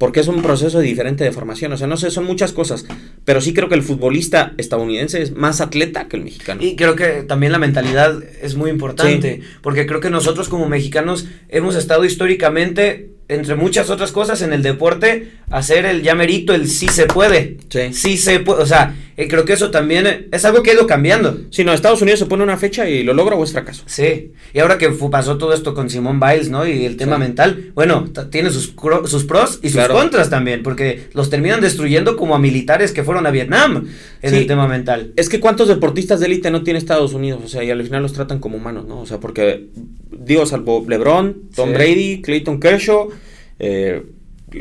[0.00, 1.74] porque es un proceso diferente de formación.
[1.74, 2.86] O sea, no sé, son muchas cosas,
[3.26, 6.62] pero sí creo que el futbolista estadounidense es más atleta que el mexicano.
[6.64, 11.26] Y creo que también la mentalidad es muy importante, porque creo que nosotros como mexicanos
[11.50, 16.88] hemos estado históricamente entre muchas otras cosas en el deporte, hacer el llamerito, el sí
[16.88, 17.58] se puede.
[17.68, 17.92] Sí.
[17.92, 18.62] Sí se puede.
[18.62, 21.38] O sea, eh, creo que eso también es algo que ha ido cambiando.
[21.50, 23.82] Sí, no, Estados Unidos se pone una fecha y lo logra o es fracaso.
[23.86, 24.32] Sí.
[24.54, 26.66] Y ahora que pasó todo esto con Simón Biles, ¿no?
[26.66, 31.28] Y el tema mental, bueno, tiene sus, sus pros y sus contras también, porque los
[31.28, 33.88] terminan destruyendo como a militares que fueron a Vietnam
[34.22, 35.12] en el tema mental.
[35.16, 38.02] Es que cuántos deportistas de élite no tiene Estados Unidos, o sea, y al final
[38.02, 39.00] los tratan como humanos, ¿no?
[39.00, 39.68] O sea, porque,
[40.10, 43.10] digo, salvo LeBron, Tom Brady, Clayton Kershaw,
[43.60, 44.02] eh,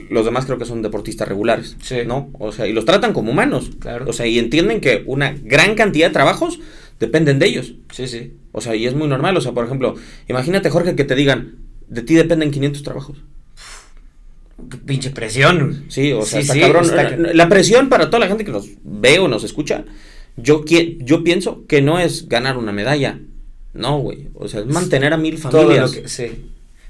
[0.09, 2.29] los demás creo que son deportistas regulares, ¿no?
[2.37, 3.71] O sea, y los tratan como humanos.
[3.79, 4.05] Claro.
[4.07, 6.59] O sea, y entienden que una gran cantidad de trabajos
[6.99, 7.73] dependen de ellos.
[7.91, 8.33] Sí, sí.
[8.51, 9.35] O sea, y es muy normal.
[9.37, 9.95] O sea, por ejemplo,
[10.27, 11.55] imagínate, Jorge, que te digan,
[11.87, 13.17] de ti dependen 500 trabajos.
[14.69, 15.85] Qué pinche presión.
[15.87, 16.85] Sí, o sea, está cabrón.
[17.33, 19.85] La, presión para toda la gente que nos ve o nos escucha,
[20.37, 23.19] yo, yo pienso que no es ganar una medalla.
[23.73, 24.27] No, güey.
[24.35, 25.91] O sea, es mantener a mil familias.
[25.93, 26.31] Todo sí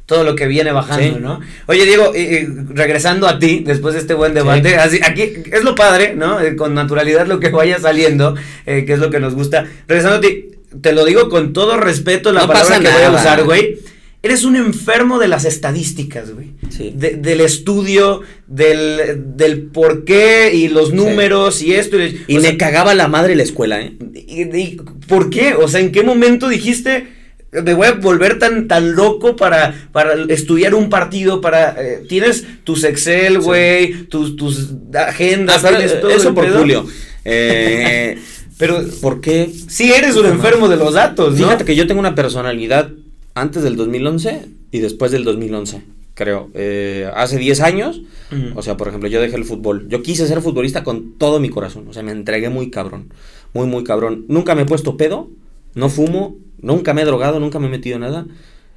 [0.10, 1.39] todo lo que viene bajando, ¿no?
[1.67, 5.76] Oye, Diego, y, regresando a ti, después de este buen debate, así, aquí es lo
[5.76, 6.41] padre, ¿no?
[6.41, 8.34] Eh, con naturalidad lo que vaya saliendo,
[8.65, 9.67] eh, que es lo que nos gusta.
[9.88, 10.50] Regresando a ti,
[10.82, 13.78] te lo digo con todo respeto la palabra que voy a usar, güey.
[14.24, 16.54] Eres un enfermo de las estadísticas, güey.
[16.69, 16.91] Sí.
[16.95, 21.98] del estudio, del, del por qué y los números y esto.
[22.28, 23.93] Y, me cagaba la madre la escuela, ¿eh?
[24.15, 24.76] y,
[25.08, 25.54] ¿Por qué?
[25.54, 27.18] O sea, ¿en qué momento dijiste
[27.52, 31.76] me voy a volver tan, tan loco para, para estudiar un partido, para...
[31.82, 36.86] Eh, tienes tus Excel, güey, tus, tus agendas, ah, todo Eso por Julio.
[37.26, 38.18] Eh,
[38.58, 38.82] pero...
[39.02, 39.52] ¿Por qué?
[39.68, 41.38] Sí, eres un enfermo de los datos, ¿no?
[41.38, 42.90] Fíjate que yo tengo una personalidad
[43.36, 45.84] antes del 2011 y después del 2011
[46.20, 46.50] creo.
[46.54, 48.02] Eh, hace 10 años,
[48.54, 49.88] o sea, por ejemplo, yo dejé el fútbol.
[49.88, 53.14] Yo quise ser futbolista con todo mi corazón, o sea, me entregué muy cabrón,
[53.54, 54.26] muy, muy cabrón.
[54.28, 55.30] Nunca me he puesto pedo,
[55.76, 58.26] no fumo, Nunca me he drogado, nunca me he metido nada.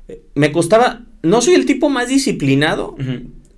[0.09, 2.97] Eh, me costaba, no soy el tipo más disciplinado,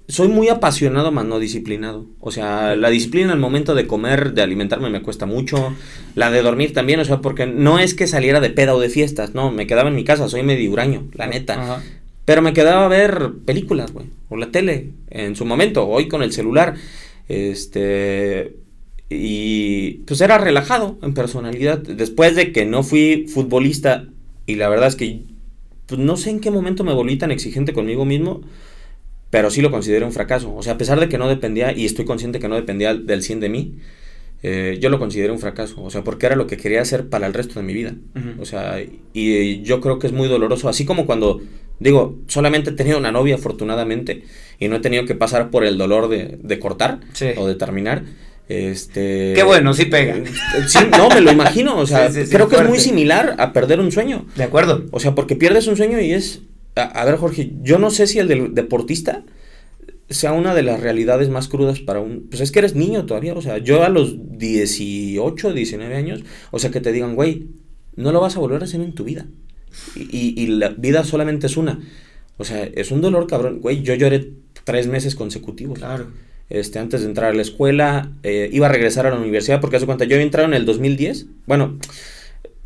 [0.06, 2.06] soy muy apasionado, más no disciplinado.
[2.20, 5.74] O sea, la disciplina al momento de comer, de alimentarme, me cuesta mucho.
[6.14, 8.90] La de dormir también, o sea, porque no es que saliera de peda o de
[8.90, 11.82] fiestas, no, me quedaba en mi casa, soy medio huraño, la neta.
[12.24, 16.22] Pero me quedaba a ver películas, güey, o la tele, en su momento, hoy con
[16.22, 16.74] el celular.
[17.28, 18.56] Este.
[19.10, 21.78] Y pues era relajado en personalidad.
[21.78, 24.06] Después de que no fui futbolista,
[24.46, 25.22] y la verdad es que
[25.87, 28.42] pues, no sé en qué momento me volví tan exigente conmigo mismo
[29.35, 30.54] pero sí lo considero un fracaso.
[30.54, 33.20] O sea, a pesar de que no dependía, y estoy consciente que no dependía del
[33.20, 33.74] 100 de mí,
[34.44, 35.83] eh, yo lo considero un fracaso.
[35.83, 37.96] O sea, porque era lo que quería hacer para el resto de mi vida.
[38.38, 38.80] O sea,
[39.12, 40.68] y, yo creo que es muy doloroso.
[40.68, 41.40] Así como cuando,
[41.80, 44.22] digo, solamente he tenido una novia, afortunadamente,
[44.61, 47.00] y no he tenido que pasar por el dolor de, cortar
[47.37, 48.04] o de terminar.
[48.48, 49.33] Este.
[49.35, 50.16] Qué bueno, sí pega.
[50.66, 51.78] Sí, no, me lo imagino.
[51.78, 54.26] O sea, creo que es muy similar a perder un sueño.
[54.37, 54.85] De acuerdo.
[54.90, 56.42] O sea, porque pierdes un sueño y es
[56.76, 59.22] a, ver, Jorge, yo no sé si el del deportista
[60.11, 62.26] sea una de las realidades más crudas para un...
[62.28, 66.59] Pues es que eres niño todavía, o sea, yo a los 18, 19 años, o
[66.59, 67.46] sea, que te digan, güey,
[67.94, 69.26] no lo vas a volver a hacer en tu vida.
[69.94, 71.80] Y, y, la vida solamente es una.
[72.37, 73.61] O sea, es un dolor cabrón.
[73.61, 74.30] Güey, yo lloré
[74.64, 75.78] tres meses consecutivos.
[75.78, 76.07] Claro.
[76.50, 79.76] Este, antes de entrar a la escuela, eh, iba a regresar a la universidad porque
[79.76, 81.26] hace cuenta, yo había entrado en el 2010.
[81.46, 81.78] Bueno,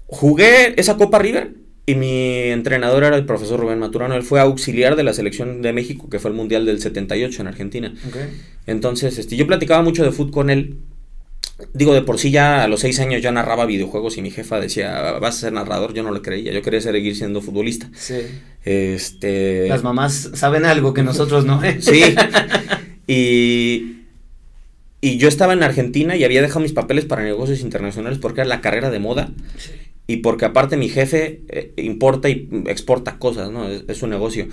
[0.07, 1.53] jugué esa Copa River
[1.87, 4.14] y mi entrenador era el profesor Rubén Maturano.
[4.14, 7.49] Él fue auxiliar de la selección de México, que fue el Mundial del 78 en
[7.49, 7.95] Argentina.
[8.67, 10.77] Entonces, este, yo platicaba mucho de fútbol con él.
[11.73, 14.61] Digo, de por sí ya a los seis años ya narraba videojuegos y mi jefa
[14.61, 15.95] decía, vas a ser narrador.
[15.95, 17.88] Yo no le creía, yo quería seguir siendo futbolista.
[17.95, 18.21] Sí.
[18.64, 19.67] Este...
[19.69, 21.64] Las mamás saben algo que nosotros no.
[21.64, 21.79] ¿eh?
[21.81, 22.03] sí.
[23.09, 24.03] Y,
[25.01, 28.49] y yo estaba en Argentina y había dejado mis papeles para negocios internacionales porque era
[28.49, 29.33] la carrera de moda.
[29.57, 29.73] Sí
[30.11, 33.68] y porque aparte mi jefe eh, importa y exporta cosas, ¿no?
[33.68, 34.49] Es, su negocio.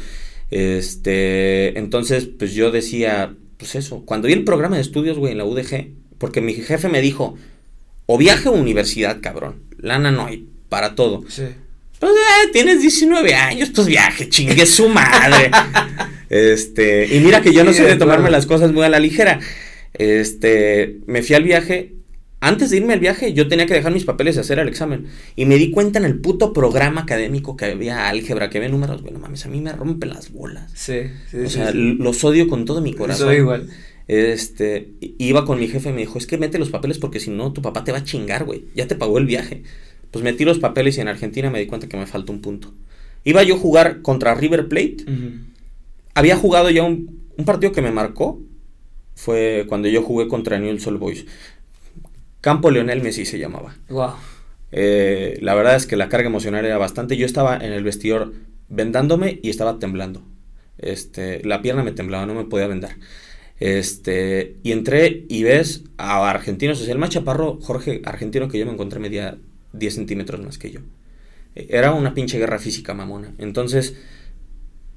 [0.51, 5.37] Este, entonces, pues yo decía, pues eso, cuando vi el programa de estudios, güey, en
[5.37, 7.37] la UDG, porque mi jefe me dijo,
[8.05, 11.23] o viaje o universidad, cabrón, lana no hay, para todo.
[11.29, 11.43] Sí.
[12.05, 15.49] Pues eh, tienes 19 años, pues viaje, chingue su madre.
[16.29, 19.39] este, y mira que yo no sé de tomarme las cosas muy a la ligera.
[19.93, 21.93] Este, me fui al viaje
[22.41, 25.07] antes de irme al viaje, yo tenía que dejar mis papeles y hacer el examen.
[25.35, 29.01] Y me di cuenta en el puto programa académico que había álgebra, que había números.
[29.01, 30.71] Bueno, mames, a mí me rompen las bolas.
[30.75, 31.37] Sí, sí.
[31.37, 33.29] O sea, los odio con todo mi corazón.
[33.29, 33.67] Soy igual.
[34.07, 37.31] Este, iba con mi jefe y me dijo, es que mete los papeles porque si
[37.31, 38.65] no, tu papá te va a chingar, güey.
[38.75, 39.63] Ya te pagó el viaje.
[40.15, 42.73] Pues metí los papeles y en Argentina me di cuenta que me falta un punto.
[43.25, 44.95] Iba yo a jugar contra River Plate.
[46.13, 48.39] Había jugado ya un, un partido que me marcó.
[49.13, 51.25] Fue cuando yo jugué contra Newell's Old Boys.
[52.39, 53.75] Campo Leonel Messi se llamaba.
[53.89, 54.11] Wow.
[54.71, 57.17] Eh, la verdad es que la carga emocional era bastante.
[57.17, 58.31] Yo estaba en el vestidor
[58.69, 60.23] vendándome y estaba temblando.
[60.77, 62.95] Este, la pierna me temblaba, no me podía vendar.
[63.59, 68.57] Este, y entré y ves a argentinos, o sea, el más chaparro, Jorge, argentino que
[68.57, 69.37] yo me encontré medía
[69.77, 70.81] 10 centímetros más que yo.
[71.55, 73.33] Era una pinche guerra física mamona.
[73.37, 73.95] Entonces,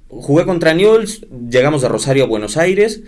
[0.09, 3.03] jugué contra Newell's, llegamos de Rosario a Buenos Aires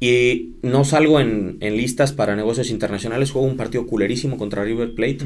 [0.00, 5.18] y no salgo en, listas para negocios internacionales, juego un partido culerísimo contra River Plate.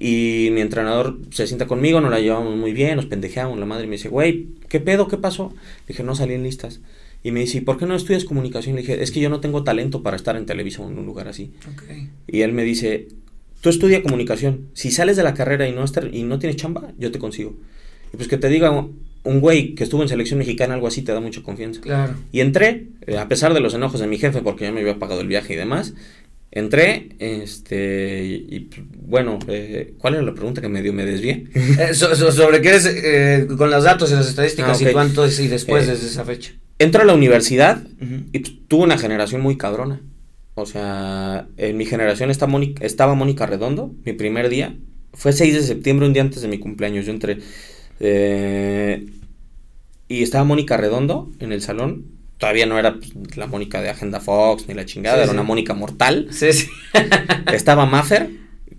[0.00, 3.86] Y mi entrenador se sienta conmigo, nos la llevamos muy bien, nos pendejeamos, la madre
[3.86, 5.08] me dice, güey, ¿qué pedo?
[5.08, 5.52] ¿Qué pasó?
[5.52, 6.80] Le dije, no salí en listas.
[7.24, 8.76] Y me dice, ¿por qué no estudias comunicación?
[8.76, 11.26] Le dije, es que yo no tengo talento para estar en televisión en un lugar
[11.26, 11.50] así.
[12.28, 13.08] Y él me dice,
[13.60, 14.68] tú estudia comunicación.
[14.74, 17.56] Si sales de la carrera y no, estar, y no tienes chamba, yo te consigo.
[18.12, 18.70] Y pues que te diga
[19.24, 21.80] un güey que estuvo en selección mexicana, algo así, te da mucha confianza.
[21.80, 22.14] Claro.
[22.32, 24.98] Y entré, eh, a pesar de los enojos de mi jefe, porque ya me había
[24.98, 25.94] pagado el viaje y demás,
[26.50, 28.70] entré, este, y,
[29.06, 30.92] bueno, eh, ¿cuál era la pregunta que me dio?
[30.92, 31.46] Me desvié.
[31.54, 35.48] Eh, sobre qué es, con los datos y las estadísticas ah, y cuánto es y
[35.48, 36.52] después desde esa fecha.
[36.78, 37.82] Entro a la universidad
[38.32, 40.00] y tuve una generación muy cabrona.
[40.58, 42.48] O sea, en mi generación está
[42.80, 44.74] estaba Mónica Redondo, mi primer día.
[45.14, 47.06] Fue 6 de septiembre, un día antes de mi cumpleaños.
[47.06, 47.38] Yo entré.
[48.00, 49.06] Eh,
[50.08, 52.06] y estaba Mónica Redondo en el salón.
[52.38, 55.74] Todavía no era pues, la Mónica de Agenda Fox ni la chingada, era una Mónica
[55.74, 56.28] mortal.
[56.32, 56.68] Sí, sí.
[57.52, 58.28] estaba Maffer,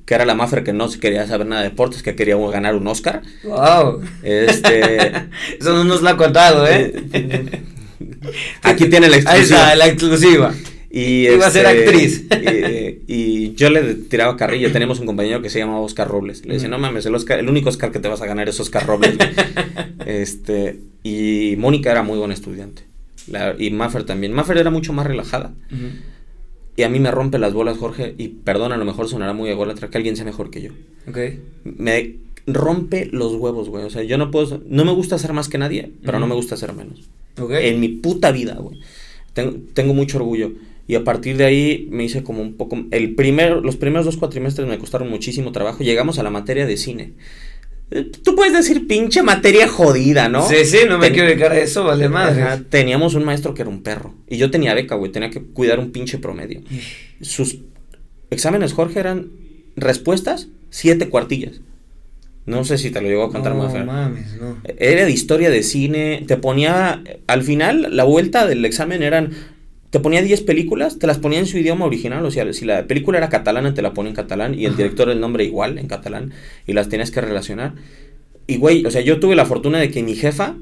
[0.06, 2.88] que era la Maffer que no quería saber nada de deportes, que quería ganar un
[2.88, 3.22] Oscar.
[3.44, 4.02] ¡Wow!
[4.24, 5.08] Este.
[5.60, 6.94] Eso no nos lo ha contado, ¿eh?
[8.64, 9.70] Aquí tiene la exclusiva.
[9.70, 10.54] Ahí la exclusiva.
[10.90, 12.26] Y Iba a ser este, actriz.
[13.12, 14.72] Y, yo le tiraba carrillo.
[14.72, 16.46] Tenemos un compañero que se llama Oscar Robles.
[16.46, 18.60] Le dice, no mames, el, Oscar, el único Oscar que te vas a ganar es
[18.60, 19.18] Oscar Robles.
[20.06, 22.84] este, y Mónica era muy buena estudiante.
[23.58, 24.34] y Maffer también.
[24.34, 25.54] Maffer era mucho más relajada.
[26.76, 28.14] Y a mí me rompe las bolas, Jorge.
[28.18, 30.72] Y perdón, a lo mejor sonará muy ególatra que alguien sea mejor que yo.
[31.64, 33.86] Me rompe los huevos, güey.
[33.86, 34.62] O sea, yo no puedo.
[34.68, 37.10] No me gusta ser más que nadie, pero no me gusta ser menos.
[37.38, 38.80] En mi puta vida, güey.
[39.74, 40.52] tengo mucho orgullo.
[40.90, 42.84] Y a partir de ahí me hice como un poco...
[42.90, 45.84] El primer, los primeros dos cuatrimestres me costaron muchísimo trabajo.
[45.84, 47.14] Llegamos a la materia de cine.
[47.92, 50.50] Eh, tú puedes decir pinche materia jodida, ¿no?
[50.50, 52.44] Sí, sí, no me quiero dedicar a eso, vale madre.
[52.72, 54.16] Teníamos un maestro que era un perro.
[54.28, 55.12] Y yo tenía beca, güey.
[55.12, 56.62] Tenía que cuidar un pinche promedio.
[57.22, 57.60] Sus
[58.32, 59.28] exámenes, Jorge, eran
[59.76, 61.62] respuestas, siete cuartillas.
[62.48, 63.72] No sé si te lo llegó a contar más.
[63.76, 64.58] No mames, no.
[64.80, 66.24] Era de historia de cine.
[66.26, 67.04] Te ponía.
[67.28, 69.59] Al final, la vuelta del examen eran
[69.90, 72.86] te ponía 10 películas, te las ponía en su idioma original, o sea, si la
[72.86, 75.88] película era catalana, te la pone en catalán y el director el nombre igual en
[75.88, 76.32] catalán
[76.68, 77.74] y las tienes que relacionar.
[78.46, 80.58] Y güey, o sea, yo tuve la fortuna de que mi jefa,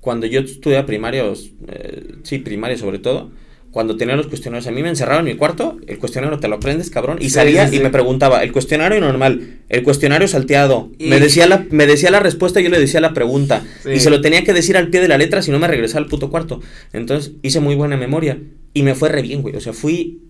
[0.00, 3.30] cuando yo estudiaba primarios, eh, sí, primaria sobre todo,
[3.72, 6.56] cuando tenía los cuestionarios, a mí me encerraba en mi cuarto, el cuestionario te lo
[6.56, 11.46] aprendes, cabrón, y salía y me preguntaba, el cuestionario normal, el cuestionario salteado, me, decía
[11.46, 14.44] la, me decía la respuesta y yo le decía la pregunta, y se lo tenía
[14.44, 16.60] que decir al pie de la letra si no me regresaba al puto cuarto.
[16.92, 18.38] Entonces hice muy buena memoria
[18.74, 20.20] y me fue re bien, güey, o sea, fui,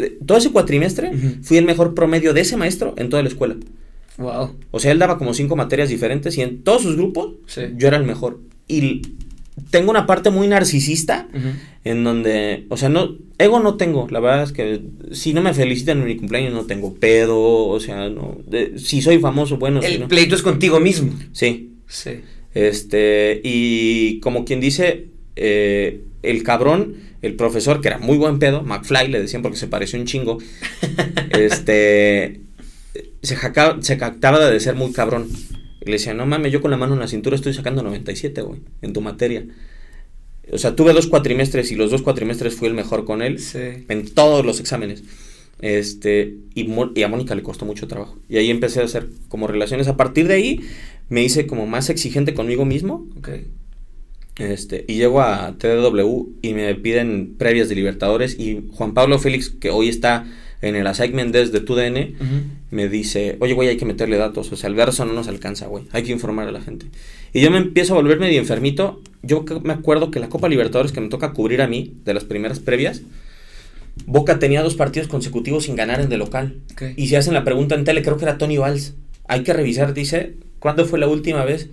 [0.00, 3.56] eh, todo ese cuatrimestre, fui el mejor promedio de ese maestro en toda la escuela.
[4.18, 4.56] Wow.
[4.72, 7.34] O sea, él daba como cinco materias diferentes y en todos sus grupos
[7.76, 8.40] yo era el mejor.
[8.66, 9.02] Y
[9.70, 11.28] tengo una parte muy narcisista
[11.84, 15.54] en donde, o sea, no, ego no tengo, la verdad es que si no me
[15.54, 18.38] felicitan en mi cumpleaños no tengo pedo, o sea, no,
[18.76, 19.80] si soy famoso, bueno.
[19.82, 21.12] El pleito es contigo mismo.
[21.32, 21.72] Sí.
[21.88, 22.20] Sí.
[22.54, 28.62] Este, y como quien dice, eh, el cabrón, el profesor, que era muy buen pedo,
[28.62, 30.38] McFly, le decían porque se pareció un chingo,
[31.30, 32.40] este,
[33.22, 35.28] se, jacaba, se jactaba de ser muy cabrón
[35.90, 38.60] le decía, no mames, yo con la mano en la cintura estoy sacando 97, güey,
[38.82, 39.46] en tu materia.
[40.52, 43.40] O sea, tuve dos cuatrimestres y los dos cuatrimestres fui el mejor con él
[43.88, 45.02] en todos los exámenes.
[45.60, 48.18] Este, y, y, a Mónica le costó mucho trabajo.
[48.28, 49.88] Y ahí empecé a hacer como relaciones.
[49.88, 50.60] A partir de ahí
[51.08, 53.06] me hice como más exigente conmigo mismo.
[53.18, 53.48] Okay.
[54.36, 58.38] Este, y llego a TDW y me piden previas de Libertadores.
[58.38, 60.26] Y Juan Pablo Félix, que hoy está
[60.62, 62.14] en el assignment desde tu DN,
[62.70, 65.66] me dice, oye, güey, hay que meterle datos, o sea, el verso no nos alcanza,
[65.66, 66.86] güey, hay que informar a la gente.
[67.32, 70.92] Y yo me empiezo a volver medio enfermito, yo me acuerdo que la Copa Libertadores
[70.92, 73.02] que me toca cubrir a mí, de las primeras previas,
[74.04, 76.60] Boca tenía dos partidos consecutivos sin ganar en de local.
[76.96, 78.94] Y si hacen la pregunta en tele, creo que era Tony Valls.
[79.26, 81.70] Hay que revisar, dice, ¿cuándo fue la última vez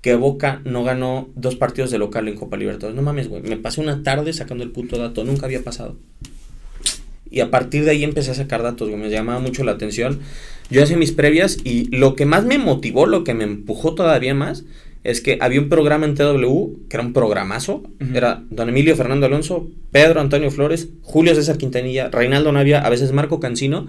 [0.00, 2.96] que Boca no ganó dos partidos de local en Copa Libertadores?
[2.96, 5.96] No mames, güey, me pasé una tarde sacando el puto dato, nunca había pasado.
[7.32, 10.20] Y a partir de ahí empecé a sacar datos, me llamaba mucho la atención.
[10.70, 14.34] Yo hacía mis previas y lo que más me motivó, lo que me empujó todavía
[14.34, 14.64] más,
[15.02, 17.82] es que había un programa en TW, que era un programazo,
[18.14, 23.12] era Don Emilio Fernando Alonso, Pedro Antonio Flores, Julio César Quintanilla, Reinaldo Navia, a veces
[23.12, 23.88] Marco Cancino,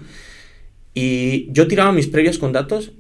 [0.94, 2.94] y yo tiraba mis previas con datos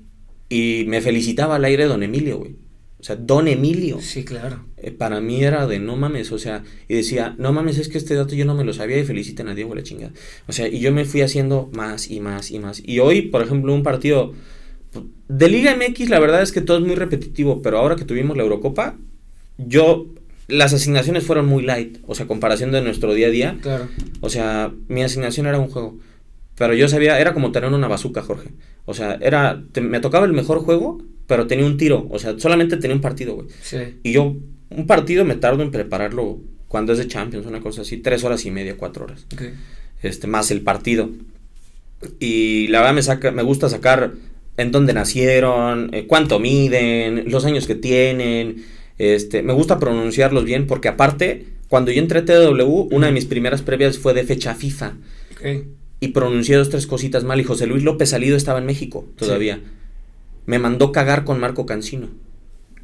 [0.49, 2.55] y me felicitaba al aire Don Emilio, güey.
[3.03, 3.99] O sea, Don Emilio.
[3.99, 4.63] Sí, claro.
[4.77, 7.97] Eh, para mí era de no mames, o sea, y decía, no mames, es que
[7.97, 10.13] este dato yo no me lo sabía y feliciten a Diego la chingada.
[10.47, 12.81] O sea, y yo me fui haciendo más y más y más.
[12.81, 14.31] Y hoy, por ejemplo, un partido
[15.27, 18.37] de Liga MX, la verdad es que todo es muy repetitivo, pero ahora que tuvimos
[18.37, 18.95] la Eurocopa,
[19.57, 20.05] yo
[20.47, 23.57] las asignaciones fueron muy light, o sea, comparación de nuestro día a día.
[23.61, 23.89] Claro.
[24.21, 25.97] O sea, mi asignación era un juego.
[26.55, 28.51] Pero yo sabía, era como tener una bazuca, Jorge.
[28.85, 32.77] O sea, era, me tocaba el mejor juego, pero tenía un tiro, o sea, solamente
[32.77, 33.47] tenía un partido, güey.
[33.61, 33.77] Sí.
[34.03, 34.35] Y yo,
[34.69, 38.45] un partido me tardo en prepararlo cuando es de Champions, una cosa así, tres horas
[38.45, 39.25] y media, cuatro horas.
[40.01, 41.09] Este, más el partido.
[42.19, 44.13] Y la verdad me, saca, me gusta sacar
[44.57, 48.65] en dónde nacieron, eh, cuánto miden, los años que tienen.
[48.97, 53.25] Este, me gusta pronunciarlos bien porque aparte, cuando yo entré a TW, una de mis
[53.25, 54.97] primeras previas fue de fecha FIFA.
[55.99, 59.61] Y pronuncié dos, tres cositas mal y José Luis López Salido estaba en México todavía
[60.45, 62.07] me mandó cagar con Marco Cancino.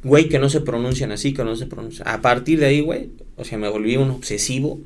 [0.02, 2.08] Güey, que no se pronuncian así, que no se pronuncian.
[2.08, 4.80] A partir de ahí, güey, o sea, me volví un obsesivo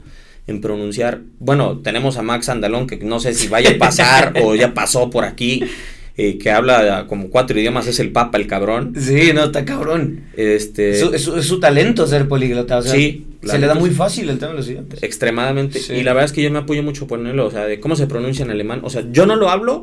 [0.46, 1.20] en pronunciar.
[1.38, 5.10] Bueno, tenemos a Max Andalón, que no sé si vaya a pasar o ya pasó
[5.10, 5.62] por aquí,
[6.16, 8.94] eh, que habla como cuatro idiomas, es el papa, el cabrón.
[8.98, 10.24] Sí, no, está cabrón.
[10.36, 10.90] Este...
[10.90, 14.52] Es, su, talento ser políglota, o sea, sí, se le da muy fácil el tema
[14.52, 15.02] de los idiomas.
[15.02, 15.80] Extremadamente.
[15.94, 17.94] Y la verdad es que yo me apoyo mucho por ponerlo, o sea, de cómo
[17.96, 18.80] se pronuncia en alemán.
[18.82, 19.82] O sea, yo no lo hablo,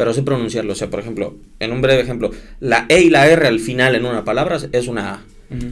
[0.00, 0.72] pero sé pronunciarlo.
[0.72, 3.94] O sea, por ejemplo, en un breve ejemplo, la E y la R al final
[3.94, 5.22] en una palabra es una A.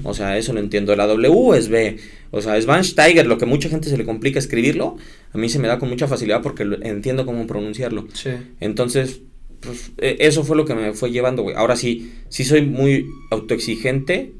[0.02, 0.94] O sea, eso lo entiendo.
[0.96, 1.96] La W es B.
[2.30, 4.98] O sea, es Van Steiger, lo que mucha gente se le complica escribirlo,
[5.32, 8.06] a mí se me da con mucha facilidad porque entiendo cómo pronunciarlo.
[8.12, 8.32] Sí.
[8.60, 9.22] Entonces,
[9.60, 11.56] pues, e, eso fue lo que me fue llevando, güey.
[11.56, 14.34] Ahora sí, sí soy muy autoexigente,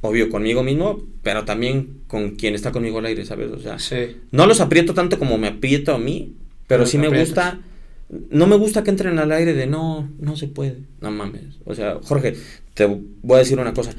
[0.00, 3.50] obvio conmigo mismo, pero también con quien está conmigo al aire, ¿sabes?
[3.50, 4.16] O sea, sí.
[4.30, 6.32] no los aprieto tanto como me aprieto a mí,
[6.66, 7.60] pero sí me gusta
[8.08, 10.78] no me gusta que entren al aire de no, no se puede.
[11.00, 11.58] No mames.
[11.64, 12.34] O sea, Jorge,
[12.74, 13.92] te voy a decir una cosa.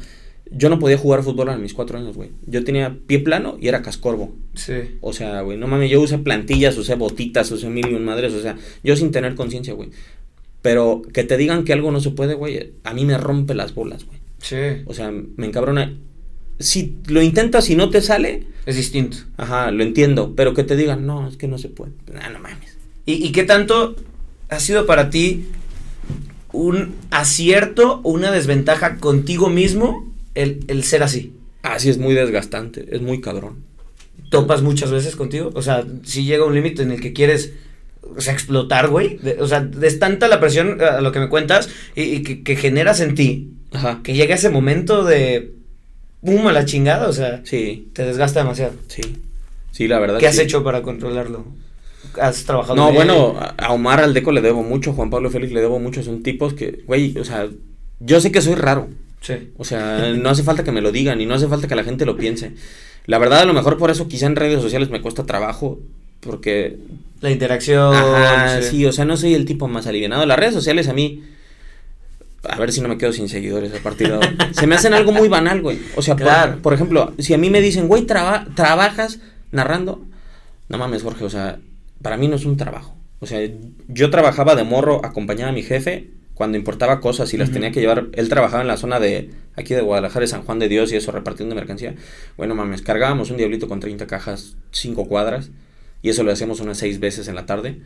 [0.51, 2.31] Yo no podía jugar fútbol a mis cuatro años, güey.
[2.47, 4.35] Yo tenía pie plano y era cascorbo.
[4.55, 4.97] Sí.
[5.01, 8.33] O sea, güey, no mames, yo usé plantillas, usé botitas, usé mil y un madres,
[8.33, 9.89] o sea, yo sin tener conciencia, güey.
[10.63, 13.75] Pero que te digan que algo no se puede, güey, a mí me rompe las
[13.75, 14.19] bolas, güey.
[14.39, 14.83] Sí.
[14.85, 15.95] O sea, me encabrona.
[16.57, 18.47] Si lo intentas y no te sale.
[18.65, 19.17] Es distinto.
[19.37, 20.33] Ajá, lo entiendo.
[20.35, 21.91] Pero que te digan, no, es que no se puede.
[22.11, 22.77] Nah, no mames.
[23.09, 23.95] ¿Y, ¿Y qué tanto
[24.49, 25.47] ha sido para ti
[26.51, 31.33] un acierto o una desventaja contigo mismo el, el ser así?
[31.63, 33.63] Así es muy desgastante, es muy cabrón.
[34.29, 35.49] ¿Topas muchas veces contigo?
[35.55, 37.53] O sea, si llega un límite en el que quieres
[38.15, 39.19] o sea, explotar, güey.
[39.39, 43.15] o sea, es tanta la presión a lo que me cuentas y, que, generas en
[43.15, 44.01] ti Ajá.
[44.03, 45.53] que llega ese momento de
[46.21, 47.89] pum a la chingada, o sea, sí.
[47.93, 48.73] te desgasta demasiado.
[48.87, 49.01] Sí.
[49.71, 50.19] Sí, la verdad.
[50.19, 51.45] ¿Qué has hecho para controlarlo?
[52.19, 52.75] ¿Has trabajado?
[52.75, 56.23] No, bueno, a Omar Aldeco le debo mucho, Juan Pablo Félix le debo mucho, son
[56.23, 57.47] tipos que, güey, o sea,
[57.99, 58.89] yo sé que soy raro.
[59.21, 59.51] Sí.
[59.57, 61.83] O sea, no hace falta que me lo digan y no hace falta que la
[61.83, 62.53] gente lo piense.
[63.05, 65.79] La verdad, a lo mejor por eso quizá en redes sociales me cuesta trabajo
[66.21, 66.77] porque...
[67.21, 67.93] La interacción.
[68.61, 68.85] sí.
[68.85, 70.25] o sea, no soy el tipo más aliviado.
[70.25, 71.23] Las redes sociales a mí...
[72.43, 74.33] A ver si no me quedo sin seguidores a partir de ahora.
[74.53, 75.79] Se me hacen algo muy banal, güey.
[75.97, 76.15] O sea,
[76.61, 79.19] por, ejemplo, si a mí me dicen, güey, trabajas
[79.51, 80.05] narrando.
[80.69, 81.59] No mames, Jorge, o sea,
[82.01, 82.95] para mí no es un trabajo.
[83.19, 83.39] O sea,
[83.87, 87.81] yo trabajaba de morro, acompañaba a mi jefe cuando importaba cosas y las tenía que
[87.81, 88.07] llevar.
[88.13, 90.95] Él trabajaba en la zona de aquí de Guadalajara, de San Juan de Dios y
[90.95, 91.95] eso, repartiendo mercancía.
[92.37, 95.51] Bueno, mames, cargábamos un diablito con 30 cajas, 5 cuadras
[96.01, 97.81] y eso lo hacíamos unas seis veces en la tarde.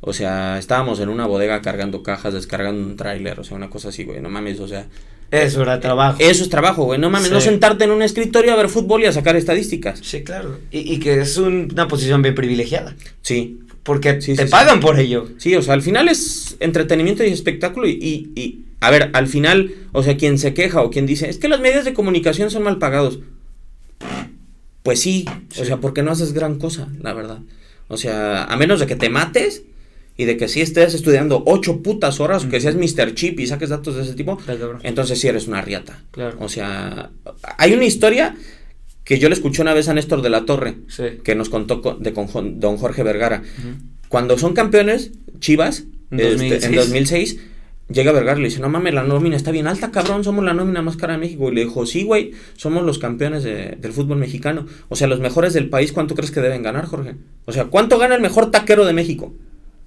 [0.00, 3.90] O sea, estábamos en una bodega cargando cajas, descargando un tráiler, o sea, una cosa
[3.90, 4.86] así, güey, no mames, o sea...
[5.32, 6.18] Eso era trabajo.
[6.20, 9.06] Eso es trabajo, güey, no mames, no sentarte en un escritorio a ver fútbol y
[9.06, 9.98] a sacar estadísticas.
[10.02, 10.58] Sí, claro.
[10.70, 12.94] Y, que es una posición bien privilegiada.
[13.22, 13.60] Sí.
[13.82, 15.28] Porque te pagan por ello.
[15.38, 19.26] Sí, o sea, al final es entretenimiento y espectáculo y, y, y, a ver, al
[19.26, 22.50] final, o sea, quien se queja o quien dice, es que los medios de comunicación
[22.50, 23.20] son mal pagados.
[24.82, 25.24] Pues sí,
[25.58, 27.38] o sea, porque no haces gran cosa, la verdad.
[27.88, 29.62] O sea, a menos de que te mates
[30.16, 33.14] y de que sí estés estudiando ocho putas horas, o que seas Mr.
[33.14, 34.38] Chip y saques datos de ese tipo,
[34.82, 36.02] entonces sí eres una riata.
[36.10, 36.36] Claro.
[36.40, 37.10] O sea,
[37.58, 38.36] hay una historia
[39.04, 40.76] que yo le escuché una vez a Néstor de la Torre,
[41.24, 43.42] que nos contó de con don Jorge Vergara.
[44.08, 47.52] Cuando son campeones, Chivas, en 2006 este,
[47.92, 50.54] Llega Vergara y le dice, no mames, la nómina está bien alta, cabrón, somos la
[50.54, 51.50] nómina más cara de México.
[51.50, 54.66] Y le dijo, sí, güey, somos los campeones del fútbol mexicano.
[54.88, 57.16] O sea, los mejores del país, ¿cuánto crees que deben ganar, Jorge?
[57.44, 59.34] O sea, ¿cuánto gana el mejor taquero de México?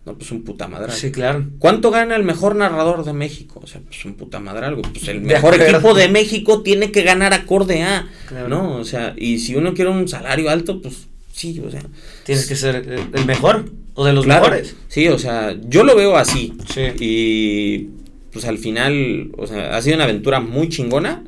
[0.05, 0.91] No, pues un puta madre.
[0.91, 1.47] Sí, claro.
[1.57, 3.59] ¿Cuánto gana el mejor narrador de México?
[3.63, 4.83] O sea, pues un puta madre algo.
[4.83, 8.07] Pues el mejor equipo de México tiene que ganar acorde a,
[8.47, 8.77] ¿no?
[8.77, 11.81] O sea, y si uno quiere un salario alto, pues sí, o sea.
[12.23, 12.75] Tienes que ser
[13.13, 14.75] el mejor o de los mejores.
[14.89, 16.53] Sí, o sea, yo lo veo así.
[16.71, 16.83] Sí.
[16.99, 17.89] Y
[18.31, 21.23] pues al final, o sea, ha sido una aventura muy chingona,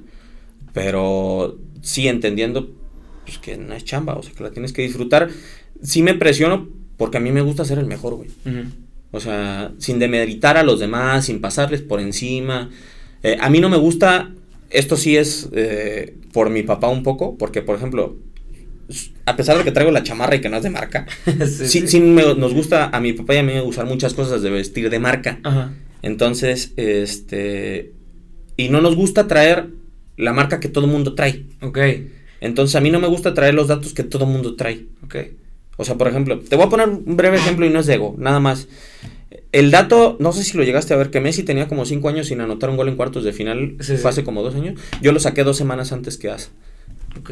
[0.73, 2.69] pero sí entendiendo
[3.25, 5.29] pues que no es chamba, o sea, que la tienes que disfrutar.
[5.81, 6.67] Sí me presiono
[6.97, 8.29] porque a mí me gusta ser el mejor, güey.
[9.11, 12.69] O sea, sin demeritar a los demás, sin pasarles por encima.
[13.23, 14.31] Eh, a mí no me gusta,
[14.69, 18.17] esto sí es eh, por mi papá un poco, porque por ejemplo,
[19.25, 21.07] a pesar de que traigo la chamarra y que no es de marca,
[21.45, 21.99] sí, sí.
[21.99, 25.39] nos gusta a mi papá y a mí usar muchas cosas de vestir de marca.
[26.01, 27.93] Entonces, este,
[28.55, 29.67] y no nos gusta traer
[30.17, 31.45] la marca que todo el mundo trae.
[31.61, 31.79] Ok.
[32.39, 34.85] Entonces, a mí no me gusta traer los datos que todo el mundo trae.
[35.03, 35.15] Ok.
[35.77, 37.95] O sea, por ejemplo, te voy a poner un breve ejemplo y no es de
[37.95, 38.67] ego, nada más.
[39.51, 42.27] El dato, no sé si lo llegaste a ver, que Messi tenía como 5 años
[42.27, 44.79] sin anotar un gol en cuartos de final, fue hace como 2 años.
[45.01, 46.51] Yo lo saqué dos semanas antes que As.
[47.19, 47.31] Ok.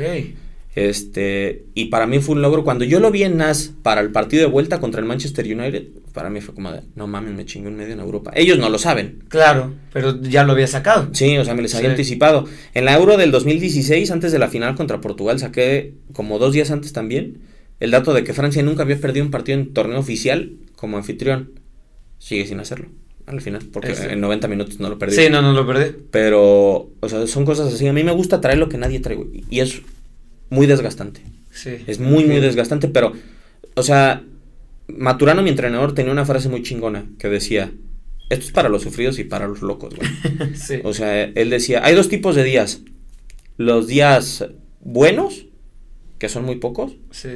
[0.76, 2.66] Este, y para mí fue un logro.
[2.66, 5.86] Cuando yo lo vi en NAS para el partido de vuelta contra el Manchester United,
[6.14, 8.32] para mí fue como de, no mames, me chingué un medio en Europa.
[8.36, 9.24] Ellos no lo saben.
[9.30, 11.10] Claro, pero ya lo había sacado.
[11.14, 12.46] Sí, o sea, me les había anticipado.
[12.74, 16.72] En la Euro del 2016, antes de la final contra Portugal, saqué como dos días
[16.72, 17.38] antes también
[17.80, 21.60] el dato de que Francia nunca había perdido un partido en torneo oficial como anfitrión.
[22.20, 22.90] Sigue sin hacerlo
[23.28, 25.16] al final, porque en 90 minutos no lo perdí.
[25.16, 25.96] Sí, no, no lo perdí.
[26.12, 27.88] Pero, o sea, son cosas así.
[27.88, 29.18] A mí me gusta traer lo que nadie trae,
[29.50, 29.82] Y es
[30.50, 31.22] muy desgastante.
[31.52, 31.78] Sí.
[31.88, 33.14] Es muy, muy desgastante, pero,
[33.76, 34.24] o sea,
[34.88, 37.72] Maturano, mi entrenador, tenía una frase muy chingona que decía,
[38.30, 40.10] esto es para los sufridos y para los locos, güey.
[40.56, 40.82] sí.
[40.84, 42.82] O sea, él decía, hay dos tipos de días.
[43.58, 44.46] Los días
[44.82, 45.48] buenos,
[46.20, 46.98] que son muy pocos.
[47.10, 47.30] Sí.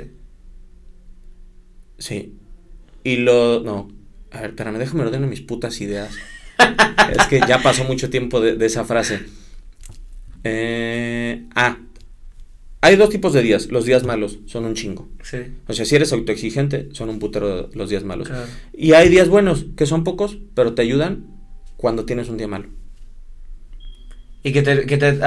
[2.00, 2.34] Sí.
[3.04, 3.62] Y lo...
[3.62, 3.89] No.
[4.32, 6.14] A ver, espérame, déjame ordenar mis putas ideas.
[7.18, 9.22] es que ya pasó mucho tiempo de, de esa frase.
[10.43, 11.78] Eh, ah,
[12.82, 13.68] hay dos tipos de días.
[13.72, 15.10] Los días malos son un chingo.
[15.22, 15.38] Sí.
[15.68, 18.30] O sea, si eres autoexigente, son un putero los días malos.
[18.74, 21.26] Y hay días buenos, que son pocos, pero te ayudan
[21.76, 22.70] cuando tienes un día malo.
[24.43, 25.20] Y que te, que te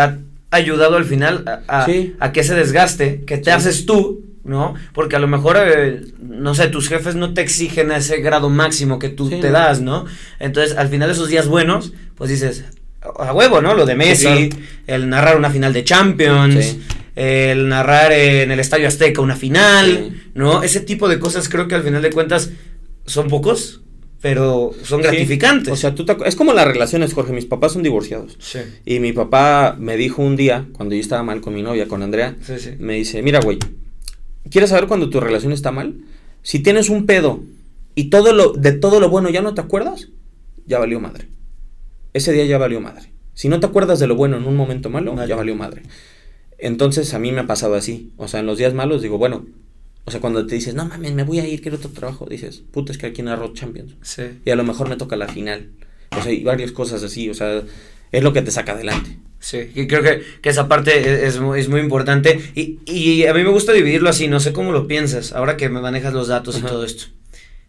[0.50, 1.86] ayudado al final a,
[2.20, 4.74] a, que ese desgaste que te haces tú, ¿no?
[4.92, 8.48] Porque a lo mejor, eh, no sé, tus jefes no te exigen a ese grado
[8.50, 10.04] máximo que tú te das, ¿no?
[10.38, 12.64] Entonces, al final de esos días buenos, pues dices,
[13.00, 13.74] a huevo, ¿no?
[13.74, 14.50] Lo de Messi,
[14.86, 16.76] el narrar una final de Champions,
[17.14, 20.62] el narrar en el Estadio Azteca una final, ¿no?
[20.62, 22.50] Ese tipo de cosas creo que al final de cuentas
[23.06, 23.80] son pocos,
[24.20, 25.72] pero son gratificantes.
[25.72, 27.32] O sea, tú es como las relaciones, Jorge.
[27.32, 28.38] Mis papás son divorciados.
[28.84, 32.02] Y mi papá me dijo un día, cuando yo estaba mal con mi novia, con
[32.02, 32.36] Andrea,
[32.78, 33.58] me dice, mira, güey,
[34.50, 35.96] ¿quieres saber cuando tu relación está mal?
[36.42, 37.42] Si tienes un pedo
[37.94, 40.08] y todo lo, de todo lo bueno ya no te acuerdas,
[40.66, 41.28] ya valió madre.
[42.12, 43.12] Ese día ya valió madre.
[43.34, 45.82] Si no te acuerdas de lo bueno en un momento malo, ya valió madre.
[46.58, 48.12] Entonces a mí me ha pasado así.
[48.16, 49.46] O sea, en los días malos digo, bueno,
[50.04, 52.62] o sea, cuando te dices, no mames, me voy a ir, quiero otro trabajo, dices,
[52.70, 53.96] puta, es que aquí narro Champions.
[54.02, 54.22] Sí.
[54.44, 55.70] Y a lo mejor me toca la final.
[56.16, 57.62] O sea, y varias cosas así, o sea,
[58.10, 59.18] es lo que te saca adelante.
[59.42, 62.40] Sí, y creo que, que esa parte es, es, muy, importante.
[62.54, 65.68] Y, y, a mí me gusta dividirlo así, no sé cómo lo piensas, ahora que
[65.68, 67.06] me manejas los datos y todo esto.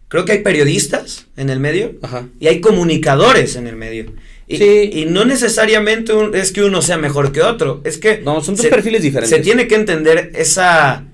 [0.06, 2.28] Creo que hay periodistas en el medio Ajá.
[2.38, 4.12] y hay comunicadores en el medio.
[4.46, 4.90] Y, sí.
[4.92, 8.18] y no necesariamente es que uno sea mejor que otro, es que...
[8.18, 9.36] No, son dos perfiles diferentes.
[9.36, 11.04] Se tiene que entender esa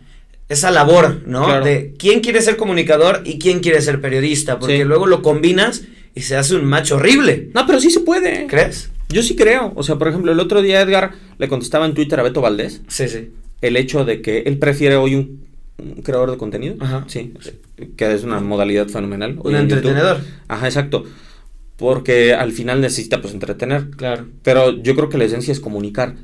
[0.51, 1.63] esa labor, ¿no?
[1.65, 5.83] De quién quiere ser comunicador y quién quiere ser periodista, porque luego lo combinas
[6.15, 7.51] y se hace un match horrible.
[7.55, 8.49] No, pero sí se puede.
[8.49, 8.91] ¿Crees?
[9.11, 9.73] Yo sí creo.
[9.75, 12.83] O sea, por ejemplo, el otro día Edgar le contestaba en Twitter a Beto Valdés.
[12.89, 13.31] Sí, sí.
[13.61, 15.45] El hecho de que él prefiere hoy un,
[16.03, 16.77] creador de contenido.
[16.81, 17.05] Ajá.
[17.09, 17.35] Sí.
[17.97, 19.39] Que es una modalidad fenomenal.
[19.43, 20.21] Un entretenedor.
[20.49, 21.05] Ajá, exacto.
[21.77, 23.91] Porque al final necesita pues entretener.
[23.91, 24.27] Claro.
[24.43, 26.17] Pero yo creo que la esencia es comunicar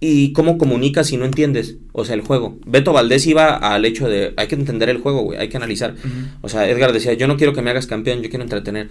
[0.00, 2.58] y cómo comunicas si no entiendes, o sea, el juego.
[2.64, 5.96] Beto Valdés iba al hecho de, hay que entender el juego, güey, hay que analizar.
[6.40, 8.90] O sea, Edgar decía, yo no quiero que me hagas campeón, yo quiero entretener.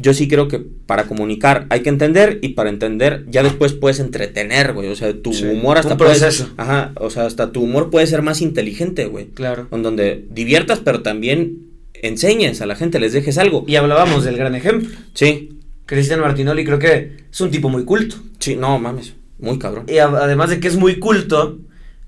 [0.00, 4.00] Yo sí creo que para comunicar hay que entender y para entender ya después puedes
[4.00, 4.88] entretener, güey.
[4.88, 6.12] O sea, tu humor hasta puede
[6.56, 9.26] Ajá, o sea, hasta tu humor puede ser más inteligente, güey.
[9.26, 9.68] Claro.
[9.70, 13.64] En donde diviertas, pero también enseñes a la gente, les dejes algo.
[13.66, 14.90] Y hablábamos del gran ejemplo.
[15.14, 15.58] Sí.
[15.86, 18.16] Cristian Martinoli creo que es un tipo muy culto.
[18.38, 19.14] Sí, no mames.
[19.38, 19.86] Muy cabrón.
[19.88, 21.58] Y además de que es muy culto.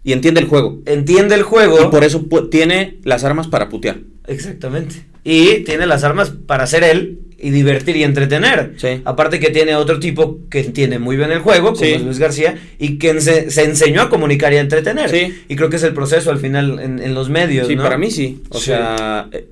[0.02, 0.80] Y entiende el juego.
[0.86, 1.82] Entiende el juego.
[1.82, 3.98] Y por eso tiene las armas para putear.
[4.26, 5.06] Exactamente.
[5.24, 8.72] Y tiene las armas para ser él y divertir y entretener.
[8.78, 9.02] Sí.
[9.04, 12.58] Aparte que tiene otro tipo que entiende muy bien el juego, como es Luis García,
[12.78, 15.10] y que se, enseñó a comunicar y a entretener.
[15.10, 15.42] Sí.
[15.46, 17.68] Y creo que es el proceso al final en, los medios.
[17.68, 18.42] Sí, para mí sí.
[18.48, 19.46] O sea, eh,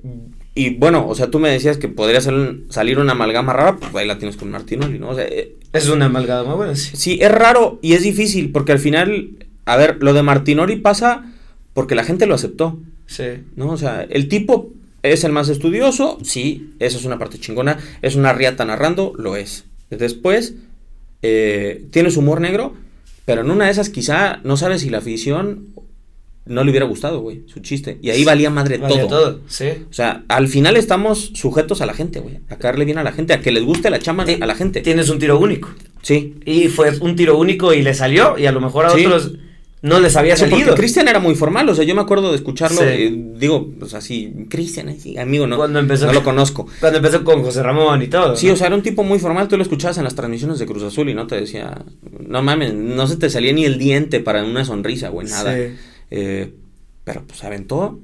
[0.55, 4.07] y bueno, o sea, tú me decías que podría salir una amalgama rara, pues ahí
[4.07, 5.09] la tienes con Martinoli, ¿no?
[5.09, 6.97] O sea, eh, es una amalgama buena, sí.
[6.97, 9.29] Sí, es raro y es difícil porque al final,
[9.65, 11.31] a ver, lo de Martinoli pasa
[11.73, 12.79] porque la gente lo aceptó.
[13.05, 13.25] Sí.
[13.55, 13.69] ¿No?
[13.69, 14.71] O sea, el tipo
[15.03, 19.35] es el más estudioso, sí, eso es una parte chingona, es una riata narrando, lo
[19.35, 19.65] es.
[19.89, 20.55] Después,
[21.21, 22.73] eh, tiene su humor negro,
[23.25, 25.67] pero en una de esas quizá no sabes si la afición
[26.45, 27.99] no le hubiera gustado, güey, su chiste.
[28.01, 29.07] Y ahí valía madre todo.
[29.07, 29.39] todo.
[29.47, 29.69] Sí.
[29.89, 32.39] O sea, al final estamos sujetos a la gente, güey.
[32.49, 34.81] A caerle bien a la gente, a que les guste la chama a la gente.
[34.81, 35.69] Tienes un tiro único.
[36.01, 36.35] Sí.
[36.45, 39.33] Y fue un tiro único y le salió, y a lo mejor a otros
[39.83, 40.73] no les había salido.
[40.75, 42.81] Cristian era muy formal, o sea, yo me acuerdo de escucharlo,
[43.37, 46.67] digo, pues así, Cristian, amigo, no, cuando empezó, no lo conozco.
[46.79, 48.35] Cuando empezó con José Ramón y todo.
[48.37, 50.65] Sí, o sea, era un tipo muy formal, tú lo escuchabas en las transmisiones de
[50.65, 51.83] Cruz Azul y no te decía,
[52.25, 55.53] no mames, no se te salía ni el diente para una sonrisa, güey, nada.
[55.53, 55.75] Sí.
[56.11, 56.53] Eh,
[57.03, 57.99] pero pues aventó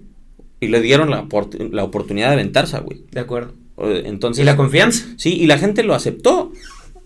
[0.59, 1.27] y le dieron la,
[1.71, 3.05] la oportunidad de aventarse, güey.
[3.09, 3.53] De acuerdo.
[3.77, 5.05] Entonces, y la confianza.
[5.15, 6.51] Sí, y la gente lo aceptó.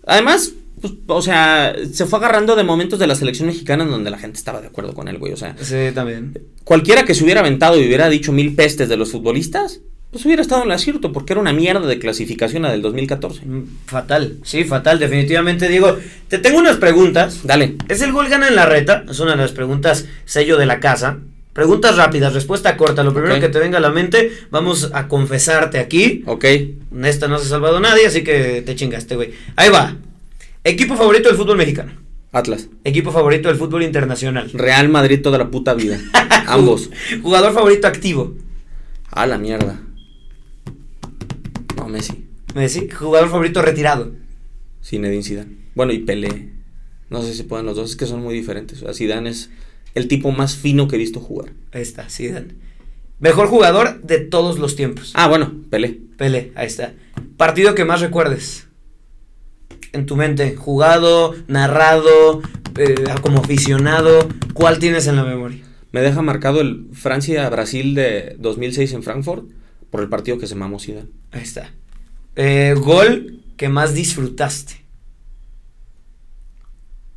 [0.04, 4.10] Además, pues, o sea, se fue agarrando de momentos de la selección mexicana en donde
[4.10, 5.32] la gente estaba de acuerdo con él, güey.
[5.32, 6.38] O sea, sí, también.
[6.64, 10.42] Cualquiera que se hubiera aventado y hubiera dicho mil pestes de los futbolistas, pues hubiera
[10.42, 13.46] estado en el acierto, porque era una mierda de clasificación a del 2014.
[13.46, 15.68] Mm, fatal, sí, fatal, definitivamente.
[15.68, 15.96] Digo,
[16.28, 17.40] te tengo unas preguntas.
[17.42, 17.76] Dale.
[17.88, 19.04] ¿Es el gol gana en la reta?
[19.10, 21.18] Es una de las preguntas sello de la casa.
[21.52, 23.02] Preguntas rápidas, respuesta corta.
[23.02, 26.22] Lo primero que te venga a la mente, vamos a confesarte aquí.
[26.26, 26.44] Ok.
[26.44, 29.32] En esta no se ha salvado nadie, así que te chingaste, güey.
[29.56, 29.96] Ahí va.
[30.66, 31.92] Equipo favorito del fútbol mexicano.
[32.32, 32.70] Atlas.
[32.84, 34.50] Equipo favorito del fútbol internacional.
[34.52, 36.00] Real Madrid toda la puta vida.
[36.46, 36.90] Ambos.
[37.22, 38.34] Jugador favorito activo.
[39.10, 39.78] A la mierda.
[41.76, 42.26] No, Messi.
[42.54, 42.88] Messi.
[42.88, 44.12] Jugador favorito retirado.
[44.82, 45.56] Zinedine Zidane.
[45.74, 46.48] Bueno, y Pelé.
[47.10, 48.80] No sé si se pueden los dos, es que son muy diferentes.
[48.80, 49.50] O sea, Zidane es
[49.94, 51.52] el tipo más fino que he visto jugar.
[51.72, 52.30] Ahí está, sí,
[53.20, 55.12] Mejor jugador de todos los tiempos.
[55.14, 56.00] Ah, bueno, Pelé.
[56.16, 56.94] Pelé, ahí está.
[57.36, 58.66] Partido que más recuerdes.
[59.92, 62.42] En tu mente, jugado, narrado,
[62.76, 65.62] eh, como aficionado, ¿cuál tienes en la memoria?
[65.92, 69.44] Me deja marcado el Francia-Brasil de 2006 en Frankfurt
[69.90, 71.08] por el partido que se mamó Zidane.
[71.30, 71.72] Ahí está.
[72.36, 74.84] Eh, gol que más disfrutaste.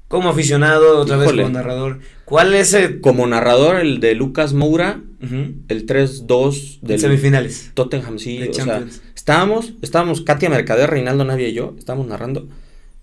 [0.07, 1.99] Como aficionado, otra vez como narrador.
[2.23, 3.01] ¿Cuál es el...?
[3.01, 6.99] Como narrador, el de Lucas Moura, el 3-2 del...
[6.99, 7.71] Semifinales.
[7.73, 8.47] Tottenham, sí.
[8.47, 8.85] o sea,
[9.27, 12.47] estábamos, estábamos, Katia Mercader, Reinaldo Navia y yo, estábamos narrando.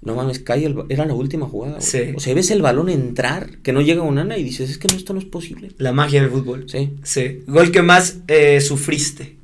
[0.00, 1.82] No mames, cae el, era la última jugada.
[1.82, 2.14] Sí.
[2.16, 4.88] O sea, ves el balón entrar, que no llega un ana y dices, es que
[4.88, 5.72] no, esto no es posible.
[5.76, 6.64] La magia del fútbol.
[6.66, 6.94] Sí.
[7.02, 7.42] Sí.
[7.46, 9.36] Gol que más eh, sufriste.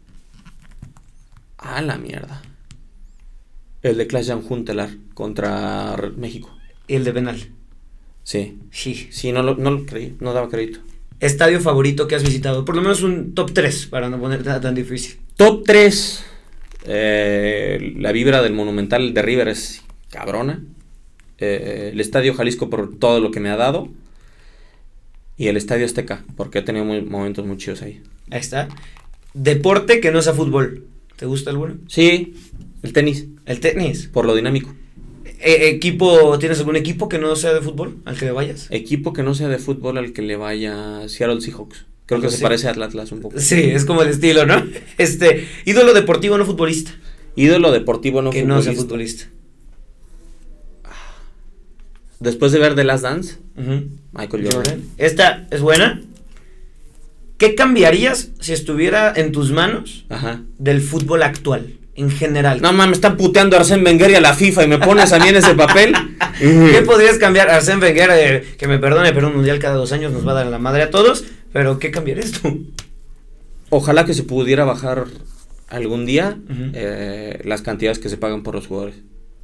[1.58, 2.40] Ah, la mierda.
[3.82, 6.50] El de Klaas Jan Juntelar contra México.
[6.88, 7.48] ¿Y el de penal?
[8.22, 8.58] Sí.
[8.70, 9.08] Sí.
[9.10, 10.80] Sí, no lo, no lo creí, no daba crédito.
[11.20, 12.64] ¿Estadio favorito que has visitado?
[12.64, 15.18] Por lo menos un top 3, para no poner tan difícil.
[15.36, 16.24] Top 3.
[16.84, 20.64] Eh, la vibra del Monumental de River es cabrona.
[21.38, 23.88] Eh, el Estadio Jalisco por todo lo que me ha dado.
[25.36, 28.02] Y el Estadio Azteca, porque he tenido momentos muy chidos ahí.
[28.30, 28.68] Ahí está.
[29.32, 30.84] Deporte que no sea fútbol.
[31.16, 31.76] ¿Te gusta alguno?
[31.86, 32.34] Sí,
[32.82, 33.26] el tenis.
[33.46, 34.08] El tenis.
[34.08, 34.74] Por lo dinámico.
[35.24, 38.66] Eh, equipo, ¿tienes algún equipo que no sea de fútbol al que le vayas?
[38.70, 41.86] Equipo que no sea de fútbol al que le vaya Seattle Seahawks.
[42.10, 43.38] Creo que se parece a Atlas un poco.
[43.38, 44.66] Sí, es como el estilo, ¿no?
[44.98, 46.90] Este, ídolo deportivo no futbolista.
[47.36, 48.70] Ídolo deportivo no que futbolista.
[48.70, 49.24] Que no sea futbolista.
[52.18, 53.36] Después de ver The Last Dance,
[54.10, 54.82] Michael Jordan.
[54.98, 56.02] Esta es buena.
[57.38, 60.04] ¿Qué cambiarías si estuviera en tus manos
[60.58, 61.76] del fútbol actual?
[62.00, 62.62] en general.
[62.62, 65.18] No mames, están puteando a Arsène Wenger y a la FIFA y me pones a
[65.18, 65.92] mí en ese papel.
[66.38, 67.50] ¿Qué podrías cambiar?
[67.50, 70.36] Arsène Wenger, eh, que me perdone, pero un mundial cada dos años nos va a
[70.36, 71.24] dar la madre a todos.
[71.52, 72.66] Pero ¿qué cambiarías tú?
[73.70, 75.06] Ojalá que se pudiera bajar
[75.68, 76.38] algún día
[76.74, 78.96] eh, las cantidades que se pagan por los jugadores.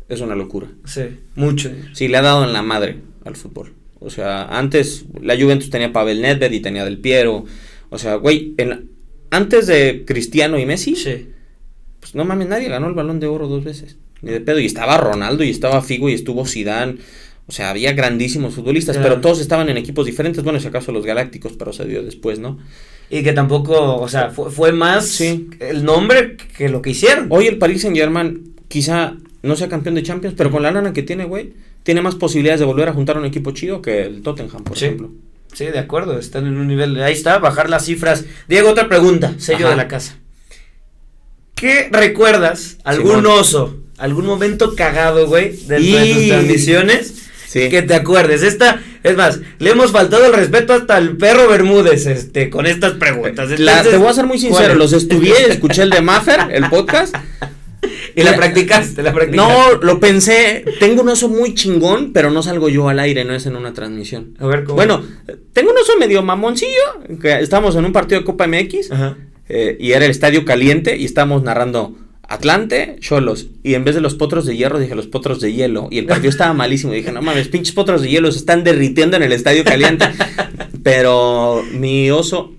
[0.09, 0.69] Es una locura.
[0.85, 1.03] Sí,
[1.35, 1.71] mucho.
[1.93, 3.75] Sí, le ha dado en la madre al fútbol.
[3.99, 7.45] O sea, antes la Juventus tenía Pavel Nedved y tenía Del Piero.
[7.91, 8.55] O sea, güey,
[9.31, 11.29] antes de Cristiano y Messi, sí
[12.07, 13.97] pues no mames, nadie ganó el balón de oro dos veces.
[14.23, 14.61] Ni de pedo.
[14.61, 16.99] Y estaba Ronaldo y estaba Figo y estuvo Zidane.
[17.49, 20.43] O sea, había grandísimos futbolistas, pero todos estaban en equipos diferentes.
[20.43, 22.59] Bueno, si acaso los Galácticos, pero se dio después, ¿no?
[23.09, 27.29] Y que tampoco, o sea, fue, más el nombre que lo que hicieron.
[27.31, 30.93] Hoy el Paris Saint Germain quizá no sea campeón de Champions, pero con la lana
[30.93, 31.53] que tiene, güey,
[31.85, 35.13] tiene más posibilidades de volver a juntar un equipo chido que el Tottenham, por ejemplo.
[35.53, 38.25] Sí, de acuerdo, están en un nivel, ahí está, bajar las cifras.
[38.49, 40.19] Diego, otra pregunta, sello de la casa.
[41.55, 42.79] ¿Qué recuerdas?
[42.83, 43.79] ¿Algún oso?
[43.97, 45.57] ¿Algún momento cagado, güey?
[45.57, 47.26] De, tus transmisiones?
[47.47, 47.69] Sí.
[47.69, 48.43] Que te acuerdes.
[48.43, 52.93] Esta, es más, le hemos faltado el respeto hasta al perro Bermúdez, este, con estas
[52.95, 53.49] preguntas.
[53.49, 57.15] te voy a ser muy sincero, los estudié, escuché el de Maffer, el podcast.
[58.17, 59.53] Y la, practicaste, la practicaste.
[59.53, 60.65] No, lo pensé.
[60.81, 63.75] Tengo un oso muy chingón, pero no salgo yo al aire, no es en una
[63.75, 64.35] transmisión.
[64.41, 64.77] A ver, ¿cómo?
[64.77, 65.05] Bueno,
[65.53, 66.71] tengo un oso medio mamoncillo,
[67.21, 68.91] que estamos en un partido de Copa MX.
[68.91, 69.17] Ajá.
[69.49, 71.95] Eh, y era el estadio caliente y estábamos narrando
[72.29, 73.47] Atlante, Cholos.
[73.63, 75.89] Y en vez de los potros de hierro, dije los potros de hielo.
[75.91, 76.93] Y el partido estaba malísimo.
[76.93, 80.07] Y dije, no mames, pinches potros de hielo se están derritiendo en el estadio caliente.
[80.83, 82.53] Pero mi oso.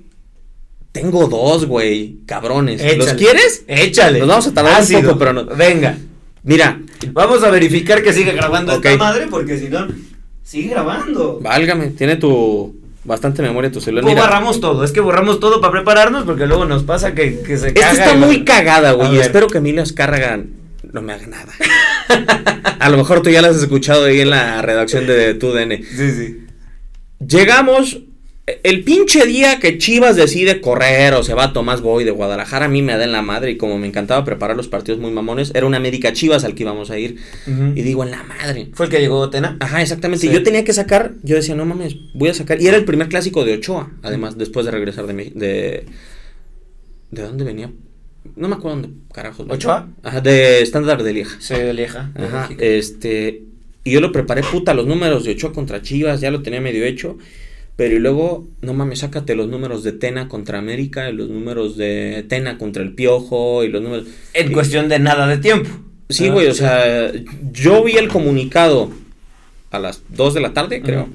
[0.91, 2.20] Tengo dos, güey.
[2.26, 2.82] Cabrones.
[2.97, 3.63] ¿Los quieres?
[3.68, 4.20] Échale.
[4.20, 5.45] Nos vamos a tardar un poco, pero no.
[5.45, 5.95] Venga.
[6.43, 6.82] Mira.
[7.11, 9.88] Vamos a verificar que sigue grabando esta madre, porque si no.
[10.43, 11.39] Sigue grabando.
[11.39, 12.76] Válgame, tiene tu
[13.07, 14.05] bastante memoria tu celular.
[14.05, 14.21] Mira.
[14.21, 17.69] borramos todo, es que borramos todo para prepararnos porque luego nos pasa que, que se
[17.69, 19.17] Esta está muy cagada, güey.
[19.17, 20.43] Espero que Emilio Azcárraga
[20.83, 21.53] no me haga nada.
[22.79, 25.83] A lo mejor tú ya la has escuchado ahí en la redacción de tu DN.
[25.83, 26.45] Sí, sí.
[27.25, 28.01] Llegamos
[28.63, 32.65] el pinche día que Chivas decide correr o se va a Tomás Boy de Guadalajara,
[32.65, 35.11] a mí me da en la madre y como me encantaba preparar los partidos muy
[35.11, 37.17] mamones, era una América Chivas al que íbamos a ir.
[37.45, 38.69] Y digo, en la madre.
[38.73, 39.57] ¿Fue el que llegó Tena?
[39.59, 40.27] Ajá, exactamente.
[40.27, 42.61] Y yo tenía que sacar, yo decía, no mames, voy a sacar.
[42.61, 45.13] Y era el primer clásico de Ochoa, además, después de regresar de...
[45.13, 45.85] ¿De,
[47.11, 47.69] ¿de dónde venía?
[48.37, 49.45] No me acuerdo dónde carajos.
[49.49, 49.89] ¿Ochoa?
[50.03, 51.35] Ajá, de estándar de Lieja.
[51.41, 52.11] Sí, de Lieja.
[52.15, 53.43] Ajá, este...
[53.83, 56.85] Y yo lo preparé, puta, los números de Ochoa contra Chivas, ya lo tenía medio
[56.85, 57.17] hecho.
[57.78, 61.78] Pero y luego, no mames, sácate los números de Tena contra América y los números
[61.78, 64.07] de Tena contra el Piojo y los números...
[64.34, 65.69] En cuestión de nada de tiempo.
[66.09, 67.11] Sí, güey, o sea,
[67.51, 68.91] yo vi el comunicado
[69.69, 71.07] a las 2 de la tarde, creo.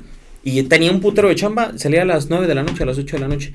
[0.45, 2.99] Y tenía un putero de chamba, salía a las 9 de la noche, a las
[2.99, 3.53] 8 de la noche.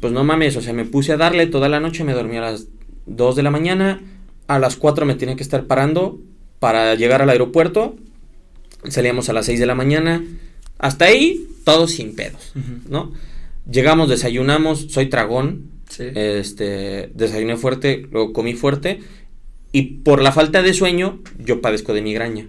[0.00, 2.40] Pues no mames, o sea, me puse a darle toda la noche, me dormí a
[2.40, 2.66] las
[3.06, 4.00] 2 de la mañana,
[4.48, 6.18] a las 4 me tenía que estar parando
[6.58, 7.96] para llegar al aeropuerto,
[8.88, 10.24] salíamos a las 6 de la mañana,
[10.78, 12.52] hasta ahí, todo sin pedos,
[12.88, 13.12] ¿no?
[13.70, 19.00] Llegamos, desayunamos, soy tragón, este, desayuné fuerte, luego comí fuerte,
[19.70, 22.46] y por la falta de sueño, yo padezco de migraña.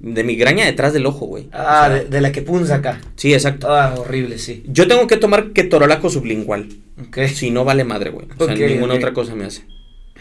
[0.00, 1.48] De migraña detrás del ojo, güey.
[1.52, 3.00] Ah, de, la que punza acá.
[3.16, 3.72] Sí, exacto.
[3.74, 4.64] Ah, horrible, sí.
[4.66, 6.68] Yo tengo que tomar ketorolaco sublingual.
[7.06, 7.20] Ok.
[7.28, 8.26] Si no, vale madre, güey.
[8.36, 9.64] O sea, ninguna otra cosa me hace.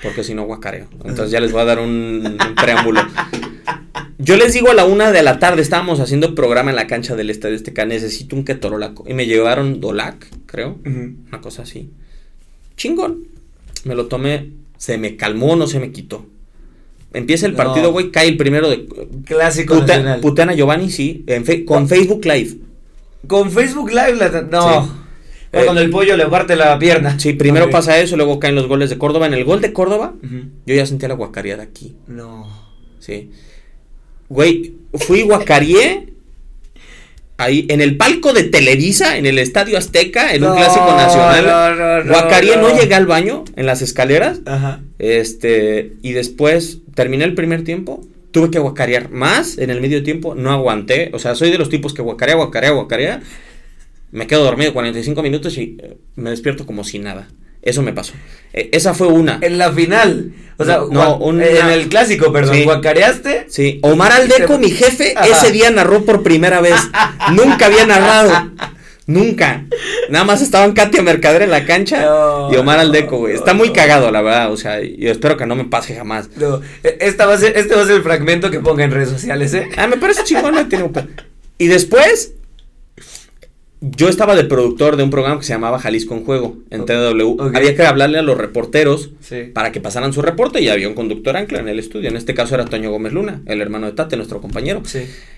[0.01, 0.87] Porque si no, guacareo.
[1.03, 3.01] Entonces ya les voy a dar un preámbulo.
[4.19, 7.15] Yo les digo a la una de la tarde, estábamos haciendo programa en la cancha
[7.15, 9.05] del Estadio Azteca, necesito un ketorolaco.
[9.07, 11.91] Y me llevaron Dolac, creo, una cosa así.
[12.75, 13.25] Chingón.
[13.83, 16.25] Me lo tomé, se me calmó, no se me quitó.
[17.13, 18.85] Empieza el partido, güey, cae el primero de...
[19.25, 20.19] Clásico nacional.
[20.19, 21.25] Puteana Giovanni, sí,
[21.65, 22.57] con Facebook Live.
[23.27, 25.07] Con Facebook Live, la, no.
[25.51, 27.17] Eh, cuando el pollo le parte la pierna.
[27.19, 29.27] Sí, primero pasa eso, luego caen los goles de Córdoba.
[29.27, 30.15] En el gol de Córdoba,
[30.65, 31.95] yo ya sentía la guacareada aquí.
[32.07, 32.47] No.
[32.99, 33.31] Sí.
[34.29, 36.07] Güey, fui guacarié
[37.37, 41.45] ahí en el palco de Televisa, en el Estadio Azteca, en un clásico nacional.
[41.45, 44.41] No, no, guacarié, no, llegué al baño en las escaleras.
[44.45, 44.81] Ajá.
[44.99, 48.05] Este, y después terminé el primer tiempo.
[48.31, 51.11] Tuve que guacarear más en el medio tiempo, no aguanté.
[51.13, 53.21] O sea, soy de los tipos que guacarea, guacarea, guacarea.
[54.11, 57.27] Me quedo dormido 45 minutos y eh, me despierto como si nada.
[57.67, 58.13] Eso me pasó.
[58.53, 59.39] E, esa fue una.
[59.41, 60.31] En la final.
[60.55, 62.63] O sea, no, en el clásico, perdón.
[62.63, 63.45] ¿Guacareaste?
[63.49, 63.79] Sí.
[63.83, 66.75] Omar Aldeco, mi jefe, ese día narró por primera vez.
[67.33, 68.51] Nunca había narrado.
[69.05, 69.65] Nunca.
[70.09, 72.05] Nada más estaban Katia Mercader en la cancha
[72.51, 73.35] y Omar Aldeco, güey.
[73.35, 74.51] Está muy cagado, la verdad.
[74.51, 76.29] O sea, yo espero que no me pase jamás.
[76.37, 78.91] No, e, esta va a ser, este va a ser el fragmento que ponga en
[78.91, 79.67] redes sociales, ¿eh?
[79.75, 80.89] Ah, me parece chingón, no tiene
[81.57, 82.33] Y después,
[83.81, 87.41] yo estaba de productor de un programa que se llamaba Jalisco en Juego en TW.
[87.53, 89.11] Había que hablarle a los reporteros
[89.53, 92.09] para que pasaran su reporte y había un conductor ancla en el estudio.
[92.09, 94.81] En este caso era Toño Gómez Luna, el hermano de Tate, nuestro compañero.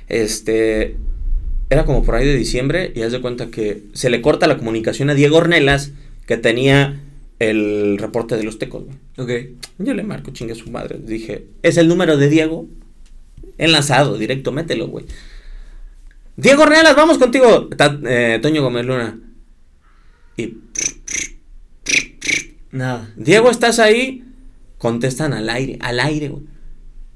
[0.07, 0.95] Este
[1.69, 4.57] era como por ahí de diciembre y haz de cuenta que se le corta la
[4.57, 5.91] comunicación a Diego Ornelas
[6.25, 7.01] que tenía
[7.39, 8.83] el reporte de los tecos.
[9.77, 10.97] Yo le marco, chingue su madre.
[11.01, 12.67] Dije, es el número de Diego
[13.57, 15.05] enlazado, directo, mételo, güey.
[16.39, 17.69] Diego Ornelas, vamos contigo.
[18.07, 19.19] Eh, Toño Gómez Luna.
[20.37, 20.57] Y.
[22.71, 23.11] Nada.
[23.17, 24.23] Diego, ¿estás ahí?
[24.77, 26.43] Contestan al aire, al aire, güey.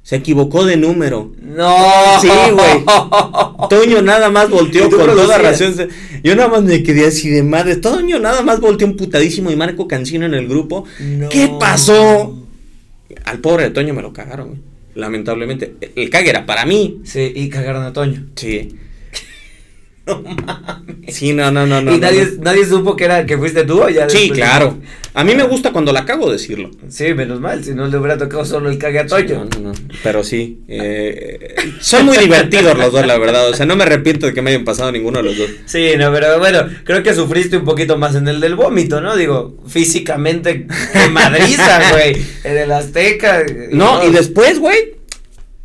[0.02, 1.32] Se equivocó de número.
[1.42, 1.74] No.
[2.20, 2.84] Sí, güey.
[3.70, 5.74] Toño nada más volteó con toda razón.
[6.22, 7.78] Yo nada más me quedé así de madre.
[7.78, 10.84] Toño nada más volteó un putadísimo y Marco Cancino en el grupo.
[11.32, 12.46] ¿Qué pasó?
[13.24, 14.60] Al pobre de Toño me lo cagaron, güey.
[14.96, 15.76] Lamentablemente.
[15.96, 17.00] El cague era para mí.
[17.06, 18.26] Sí, y cagaron a Toño.
[18.36, 18.76] Sí.
[20.08, 21.16] No mames.
[21.16, 21.93] Sí, no, no, no, no.
[21.93, 24.78] ¿Y nadie, nadie supo que era que fuiste tú o ya Sí, claro.
[25.14, 26.72] A mí me gusta cuando la cago decirlo.
[26.89, 29.45] Sí, menos mal, si no le hubiera tocado solo el cague a Toño.
[29.45, 30.60] no, no, no, Pero sí.
[30.68, 33.49] Eh, son muy divertidos los dos, la verdad.
[33.49, 35.49] O sea, no me arrepiento de que me hayan pasado ninguno de los dos.
[35.66, 39.16] Sí, no, pero bueno, creo que sufriste un poquito más en el del vómito, ¿no?
[39.16, 42.18] Digo, físicamente, de madriza, güey.
[42.43, 43.43] En el Azteca.
[43.72, 45.03] No, y después, güey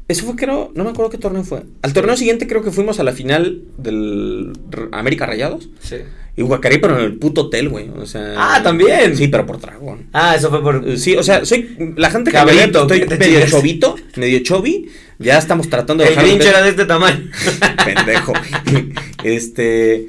[0.08, 1.64] eso fue, creo, no me acuerdo qué torneo fue.
[1.82, 4.52] Al torneo siguiente creo que fuimos a la final del
[4.90, 5.68] América Rayados.
[5.80, 5.96] Sí.
[6.34, 7.90] Y Guacarí, pero en el puto hotel, güey.
[7.90, 8.34] O sea.
[8.36, 9.14] Ah, también.
[9.16, 10.06] Sí, pero por dragón.
[10.14, 10.96] Ah, eso fue por.
[10.96, 11.94] Sí, o sea, soy.
[11.96, 14.88] La gente que me estoy medio chovito, medio chovi.
[15.18, 16.14] Ya estamos tratando de.
[16.14, 17.28] El pinche era de este tamaño.
[17.84, 18.32] Pendejo.
[19.24, 20.08] este.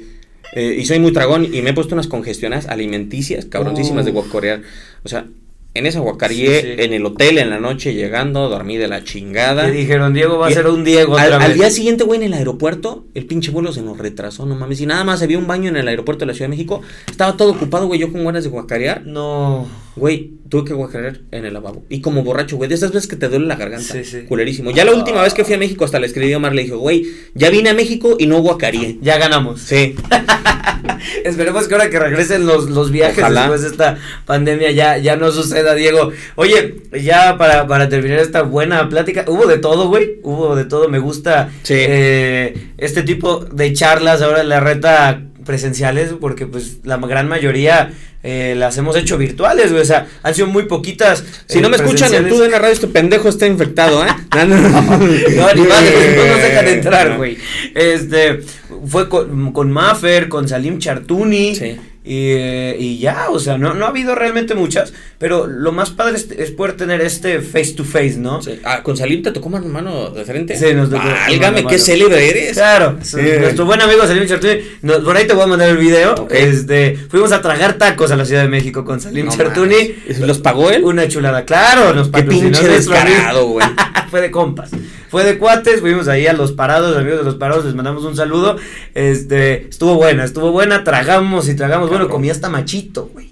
[0.52, 4.62] Eh, y soy muy dragón y me he puesto unas congestiones alimenticias cabroncísimas de guacorear.
[5.04, 5.26] O sea,
[5.72, 9.68] en esa guacarie, en el hotel, en la noche, llegando, dormí de la chingada.
[9.68, 12.34] Y dijeron, Diego va a ser un Diego otra al, día siguiente, güey, en el
[12.34, 14.80] aeropuerto, el pinche vuelo se nos retrasó, no mames.
[14.80, 16.82] Y nada más había un baño en el aeropuerto de la Ciudad de México.
[17.08, 19.06] Estaba todo ocupado, güey, yo con ganas de guacarear.
[19.06, 19.68] No.
[19.96, 21.84] Güey, tuve que guacarear en el lavabo.
[21.88, 23.92] Y como borracho, güey, de esas veces que te duele la garganta.
[23.92, 24.22] Sí, sí.
[24.22, 24.70] Culerísimo.
[24.70, 26.74] Ya la última vez que fui a México, hasta le escribí a Omar, le dije,
[26.74, 28.98] güey, ya vine a México y no guacareé.
[29.02, 29.60] Ya ganamos.
[29.60, 29.96] Sí.
[31.24, 35.30] Esperemos que ahora que regresen los, los viajes después de esta pandemia ya, ya no
[35.32, 36.12] suceda, Diego.
[36.36, 40.20] Oye, ya para, para terminar esta buena plática, hubo de todo, güey.
[40.22, 40.88] Hubo de todo.
[40.88, 46.96] Me gusta eh, este tipo de charlas ahora en la reta presenciales, porque pues la
[46.98, 49.82] gran mayoría eh, las hemos hecho virtuales, güey.
[49.90, 51.24] O sea, han sido muy poquitas.
[51.46, 54.08] Si no me escuchan en tu en la radio, este pendejo está infectado, ¿eh?
[54.36, 55.54] no, no, no, no nos
[56.42, 57.36] dejan entrar, güey.
[57.74, 58.40] Este,
[58.86, 61.56] fue con, con Maffer, con Salim Chartuni.
[61.56, 61.76] Sí.
[62.02, 62.32] Y,
[62.78, 66.50] y, ya, o sea, no, no ha habido realmente muchas, pero lo más padre es,
[66.52, 68.40] poder tener este face to face, ¿no?
[68.40, 68.58] Sí.
[68.64, 70.56] Ah, con Salim te tocó mano mano de frente.
[70.56, 71.02] Sí, nos tocó.
[71.26, 72.54] Álgame, qué célebre eres.
[72.54, 74.60] Claro, nuestro buen amigo Salim Chartuni,
[75.04, 76.26] por ahí te voy a mandar el video.
[76.30, 79.94] Este, fuimos a tragar tacos a la Ciudad de México con Salim Chartuni.
[80.20, 80.84] ¿Los pagó él?
[80.84, 83.66] Una chulada, claro, nos Qué pinche descarado, güey.
[84.10, 84.70] Fue de compas
[85.10, 88.14] fue de cuates, fuimos ahí a los parados, amigos de los parados, les mandamos un
[88.14, 88.56] saludo.
[88.94, 91.89] Este, estuvo buena, estuvo buena, tragamos y tragamos.
[91.90, 93.30] Bueno, comí hasta machito, güey.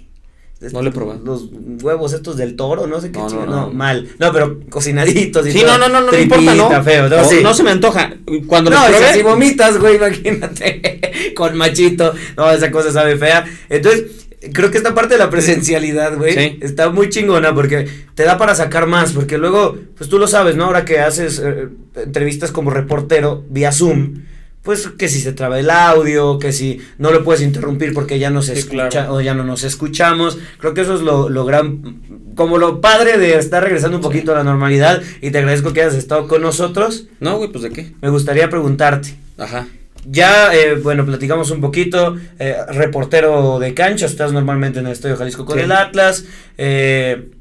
[0.73, 1.19] No le probé.
[1.23, 1.49] Los
[1.81, 4.09] huevos estos del toro, no sé qué no, no, no, mal.
[4.19, 6.83] No, pero cocinaditos y Sí, no, no, no, no, importa, no.
[6.83, 8.13] Feo, no, no se me antoja.
[8.45, 9.13] Cuando no, probé...
[9.13, 10.99] si vomitas, güey, imagínate.
[11.35, 12.13] con machito.
[12.35, 13.45] No, esa cosa sabe fea.
[13.69, 18.37] Entonces, creo que esta parte de la presencialidad, güey, está muy chingona porque te da
[18.37, 20.65] para sacar más, porque luego, pues tú lo sabes, ¿no?
[20.65, 24.23] Ahora que haces eh, entrevistas como reportero vía Zoom,
[24.63, 28.29] pues que si se traba el audio, que si no lo puedes interrumpir porque ya
[28.29, 30.37] no se escucha o ya no nos escuchamos.
[30.57, 32.01] Creo que eso es lo, lo, gran,
[32.35, 35.81] como lo padre de estar regresando un poquito a la normalidad y te agradezco que
[35.81, 37.07] hayas estado con nosotros.
[37.19, 37.93] No, güey, pues de qué.
[38.01, 39.15] Me gustaría preguntarte.
[39.37, 39.67] Ajá.
[40.05, 45.17] Ya, eh, bueno, platicamos un poquito, eh, reportero de cancha, estás normalmente en el Estadio
[45.17, 46.25] Jalisco con el Atlas,
[46.57, 47.31] eh,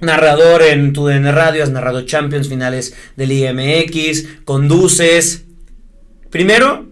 [0.00, 5.44] narrador en tu DN Radio, has narrado Champions, finales del IMX, conduces.
[6.34, 6.88] Primero,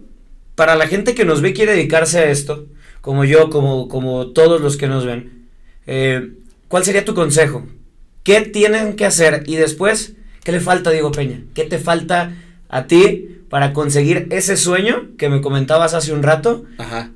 [0.55, 2.65] para la gente que nos ve y quiere dedicarse a esto,
[3.01, 5.49] como yo, como, como todos los que nos ven,
[6.69, 7.67] ¿cuál sería tu consejo?
[8.23, 9.43] ¿Qué tienen que hacer?
[9.45, 10.13] Y después,
[10.45, 11.41] ¿qué le falta a Diego Peña?
[11.53, 12.37] ¿Qué te falta
[12.69, 16.63] a ti para conseguir ese sueño que me comentabas hace un rato,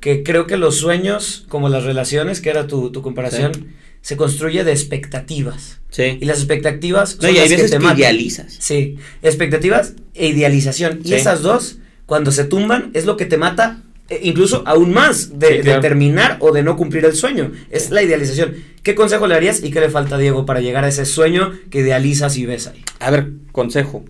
[0.01, 4.73] que creo que los sueños, como las relaciones, que era tu, comparación, se construye de
[4.73, 5.79] expectativas.
[5.91, 6.17] Sí.
[6.19, 8.57] Y las expectativas son y hay veces que, te idealizas.
[8.59, 10.99] Sí, expectativas e idealización.
[11.05, 15.37] Y esas dos, cuando se tumban, es lo que te mata e incluso aún más
[15.37, 17.51] de, terminar o de no cumplir el sueño.
[17.69, 18.55] Es la idealización.
[18.81, 21.51] ¿Qué consejo le harías y qué le falta a Diego para llegar a ese sueño
[21.69, 22.83] que idealizas y ves ahí?
[22.99, 24.03] A ver, consejo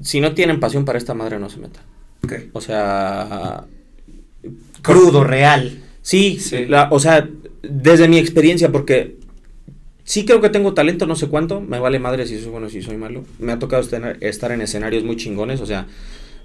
[0.00, 1.84] si no tienen pasión para esta madre, no se metan.
[2.52, 3.64] O sea.
[4.82, 5.82] Crudo, real.
[6.02, 6.38] Sí,
[6.90, 7.28] o sea,
[7.62, 9.16] desde mi experiencia, porque
[10.02, 12.82] sí creo que tengo talento, no sé cuánto, me vale madre si soy bueno, si
[12.82, 13.24] soy malo.
[13.38, 13.82] Me ha tocado
[14.20, 15.86] estar en escenarios muy chingones, o sea,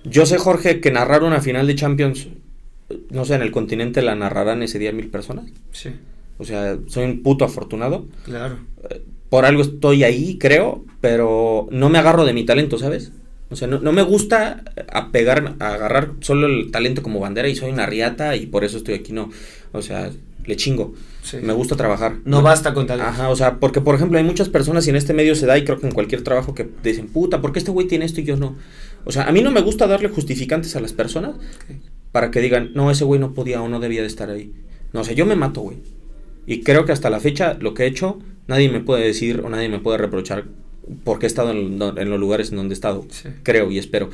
[0.10, 2.28] yo sé, Jorge, que narrar una final de Champions,
[3.10, 5.46] no sé, en el continente la narrarán ese día mil personas.
[5.72, 5.92] Sí.
[6.38, 8.06] O sea, soy un puto afortunado.
[8.24, 8.60] Claro.
[8.90, 13.12] Eh, por algo estoy ahí, creo, pero no me agarro de mi talento, ¿sabes?
[13.50, 17.86] O sea, no, me gusta apegar, agarrar solo el talento como bandera y soy una
[17.86, 19.30] riata y por eso estoy aquí, no.
[19.72, 20.10] O sea,
[20.46, 20.94] le chingo.
[21.42, 22.18] Me gusta trabajar.
[22.26, 23.10] No, basta con talento.
[23.10, 25.58] Ajá, o sea, porque por ejemplo hay muchas personas y en este medio se da
[25.58, 28.22] y creo que en cualquier trabajo que dicen, puta, ¿por qué este güey tiene esto
[28.22, 28.56] y yo no?
[29.08, 31.36] O sea, a mí no me gusta darle justificantes a las personas
[32.12, 34.52] para que digan, no, ese güey no podía o no debía de estar ahí.
[34.92, 35.78] No, o sea, yo me mato, güey.
[36.46, 39.50] Y creo que hasta la fecha lo que he hecho, nadie me puede decir o
[39.50, 40.46] nadie me puede reprochar
[41.06, 43.06] porque he estado en, los lugares en donde he estado,
[43.44, 44.10] creo y espero.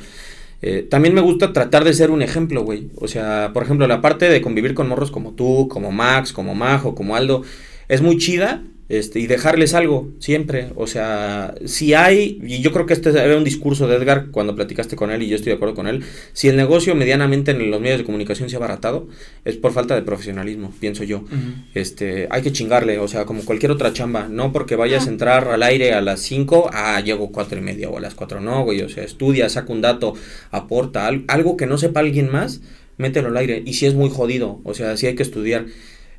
[0.62, 2.88] Eh, también me gusta tratar de ser un ejemplo, güey.
[2.96, 6.54] O sea, por ejemplo, la parte de convivir con morros como tú, como Max, como
[6.54, 7.42] Majo, como Aldo,
[7.88, 10.68] es muy chida, este, y dejarles algo siempre.
[10.76, 14.54] O sea, si hay, y yo creo que este era un discurso de Edgar cuando
[14.54, 17.70] platicaste con él, y yo estoy de acuerdo con él, si el negocio medianamente en
[17.70, 19.08] los medios de comunicación se ha abaratado,
[19.44, 21.24] es por falta de profesionalismo, pienso yo.
[21.74, 25.48] este, hay que chingarle, o sea, como cualquier otra chamba, no porque vayas a entrar
[25.48, 28.64] al aire a las 5, ah, llego cuatro y media o a las 4, no,
[28.64, 30.14] güey, o sea, estudia, saca un dato,
[30.50, 32.60] aporta, algo que no sepa alguien más,
[32.98, 35.66] mételo al aire, y si es muy jodido, o sea, si hay que estudiar.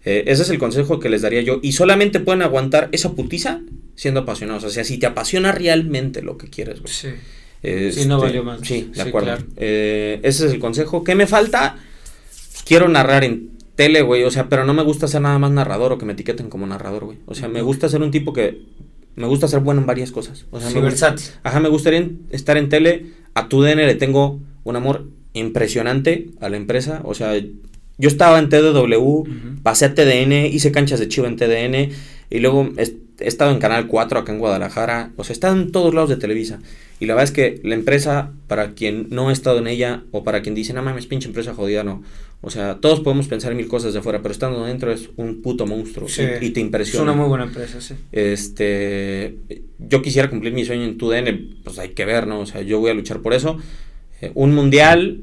[0.06, 1.60] Eh, ese es el consejo que les daría yo.
[1.62, 3.62] Y solamente pueden aguantar esa putiza
[3.96, 4.64] siendo apasionados.
[4.64, 6.94] O sea, si te apasiona realmente lo que quieres, güey.
[6.94, 7.10] Sí.
[7.92, 8.62] sí, no valió más.
[8.62, 9.38] Sí, de acuerdo.
[9.58, 11.04] Eh, ese es el consejo.
[11.04, 11.78] ¿Qué me falta?
[12.66, 14.24] Quiero narrar en tele, güey.
[14.24, 16.68] O sea, pero no me gusta ser nada más narrador o que me etiqueten como
[16.68, 17.18] narrador, güey.
[17.26, 18.62] O sea, me gusta ser un tipo que.
[19.16, 20.46] Me gusta ser bueno en varias cosas.
[20.52, 21.26] O sea, me versátil.
[21.42, 23.08] Ajá, me gustaría estar en tele.
[23.34, 27.02] A tu DN le tengo un amor impresionante a la empresa.
[27.06, 27.34] O sea,
[27.98, 29.24] yo estaba en TDW,
[29.64, 31.92] pasé a TDN, hice canchas de chivo en TDN
[32.30, 35.12] y luego he, estado en Canal 4 acá en Guadalajara.
[35.16, 36.60] O sea, he estado en todos lados de Televisa.
[37.00, 40.24] Y la verdad es que la empresa, para quien no ha estado en ella o
[40.24, 42.04] para quien dice, no mames, pinche empresa jodida, no.
[42.42, 45.42] O sea, todos podemos pensar en mil cosas de afuera, pero estando dentro es un
[45.42, 46.08] puto monstruo
[46.42, 47.00] y, te impresiona.
[47.00, 47.96] Es una muy buena empresa, sí.
[48.12, 49.38] Este,
[49.80, 52.42] yo quisiera cumplir mi sueño en TUDN, pues hay que ver, ¿no?
[52.42, 53.58] O sea, yo voy a luchar por eso.
[54.22, 55.22] Eh, un mundial,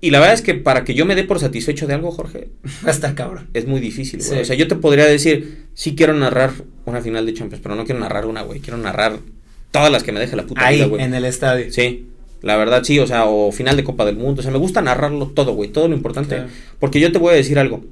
[0.00, 2.50] y la verdad es que para que yo me dé por satisfecho de algo, Jorge.
[2.86, 3.48] Hasta cabrón.
[3.54, 4.42] Es muy difícil, güey.
[4.42, 6.52] O sea, yo te podría decir, sí quiero narrar
[6.84, 8.60] una final de Champions, pero no quiero narrar una, güey.
[8.60, 9.18] Quiero narrar
[9.72, 11.72] todas las que me deje la puta Ahí, en el estadio.
[11.72, 12.06] Sí.
[12.42, 14.40] La verdad, sí, o sea, o final de Copa del Mundo.
[14.40, 15.70] O sea, me gusta narrarlo todo, güey.
[15.70, 16.44] Todo lo importante.
[16.78, 17.84] Porque yo te voy a decir algo.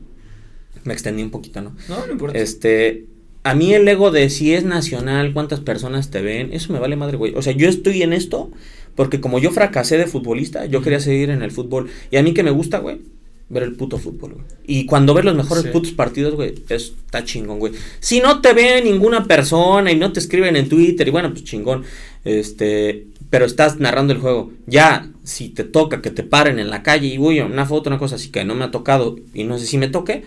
[0.84, 1.74] Me extendí un poquito, ¿no?
[1.88, 2.38] No, no importa.
[2.38, 3.06] Este.
[3.42, 6.96] A mí el ego de si es nacional, cuántas personas te ven, eso me vale
[6.96, 7.32] madre, güey.
[7.36, 8.50] O sea, yo estoy en esto
[8.96, 11.88] porque como yo fracasé de futbolista, yo quería seguir en el fútbol.
[12.10, 13.02] Y a mí que me gusta, güey,
[13.48, 14.44] ver el puto fútbol, güey.
[14.66, 17.74] Y cuando ves los mejores putos partidos, güey, está chingón, güey.
[18.00, 21.44] Si no te ve ninguna persona y no te escriben en Twitter, y bueno, pues
[21.44, 21.84] chingón.
[22.24, 24.50] Este, pero estás narrando el juego.
[24.66, 27.98] Ya, si te toca que te paren en la calle y, güey, una foto, una
[27.98, 30.24] cosa así que no me ha tocado y no sé si me toque,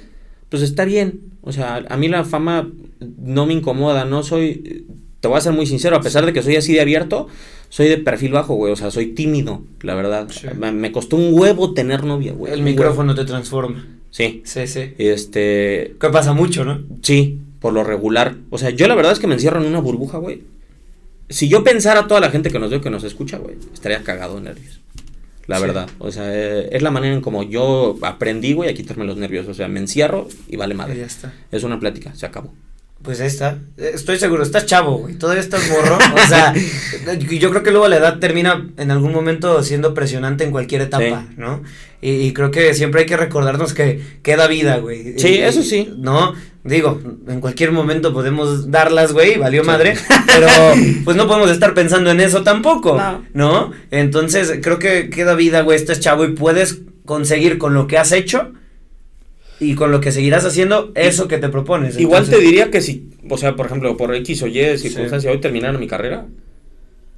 [0.50, 1.22] pues está bien.
[1.42, 2.70] O sea, a mí la fama
[3.18, 4.86] no me incomoda, no soy
[5.20, 7.28] te voy a ser muy sincero, a pesar de que soy así de abierto,
[7.70, 8.74] soy de perfil bajo, güey.
[8.74, 10.28] O sea, soy tímido, la verdad.
[10.56, 12.52] Me, costó un huevo tener novia, güey.
[12.52, 13.86] El micrófono te transforma.
[14.10, 14.42] Sí.
[14.44, 14.94] Sí, sí.
[14.98, 15.96] Este.
[16.00, 16.84] Que pasa mucho, ¿no?
[17.02, 18.36] Sí, por lo regular.
[18.50, 20.44] O sea, yo la verdad es que me encierro en una burbuja, güey.
[21.30, 24.04] Si yo pensara a toda la gente que nos ve que nos escucha, güey, estaría
[24.04, 24.82] cagado de nervios.
[25.46, 25.90] La verdad.
[26.00, 29.48] O sea, eh, es la manera en como yo aprendí, güey, a quitarme los nervios.
[29.48, 30.98] O sea, me encierro y vale madre.
[30.98, 31.34] Ya está.
[31.52, 32.54] Es una plática, se acabó.
[33.02, 33.58] Pues ahí está.
[33.78, 35.16] Estoy seguro, estás chavo, güey.
[35.16, 35.98] Todavía estás morro.
[35.98, 36.54] O sea,
[37.18, 41.28] yo creo que luego la edad termina en algún momento siendo presionante en cualquier etapa,
[41.38, 41.64] ¿no?
[42.02, 45.18] Y, creo que siempre hay que recordarnos que queda vida, güey.
[45.18, 45.94] Sí, eso sí.
[45.98, 46.34] No,
[46.64, 49.96] digo, en cualquier momento podemos darlas, güey, valió madre.
[50.28, 50.48] Pero
[51.04, 53.24] pues no podemos estar pensando en eso tampoco, no.
[53.34, 53.72] ¿no?
[53.92, 55.78] Entonces creo que queda vida, güey.
[55.78, 58.54] Estás chavo y puedes conseguir con lo que has hecho
[59.60, 62.00] y con lo que seguirás haciendo eso que te propones.
[62.00, 65.40] Igual te diría que si, o sea, por ejemplo, por X o Y circunstancia, hoy
[65.40, 66.28] terminaron mi carrera,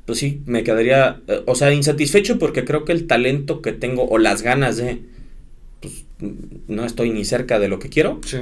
[0.06, 4.08] pues sí, me quedaría, eh, o sea, insatisfecho porque creo que el talento que tengo
[4.08, 5.02] o las ganas de,
[5.80, 6.06] pues
[6.68, 8.20] no estoy ni cerca de lo que quiero.
[8.26, 8.38] Sí.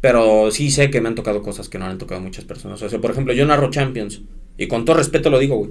[0.00, 2.82] Pero sí sé que me han tocado cosas que no han tocado muchas personas.
[2.82, 4.20] O sea, por ejemplo, yo narro Champions.
[4.58, 5.70] Y con todo respeto lo digo, güey.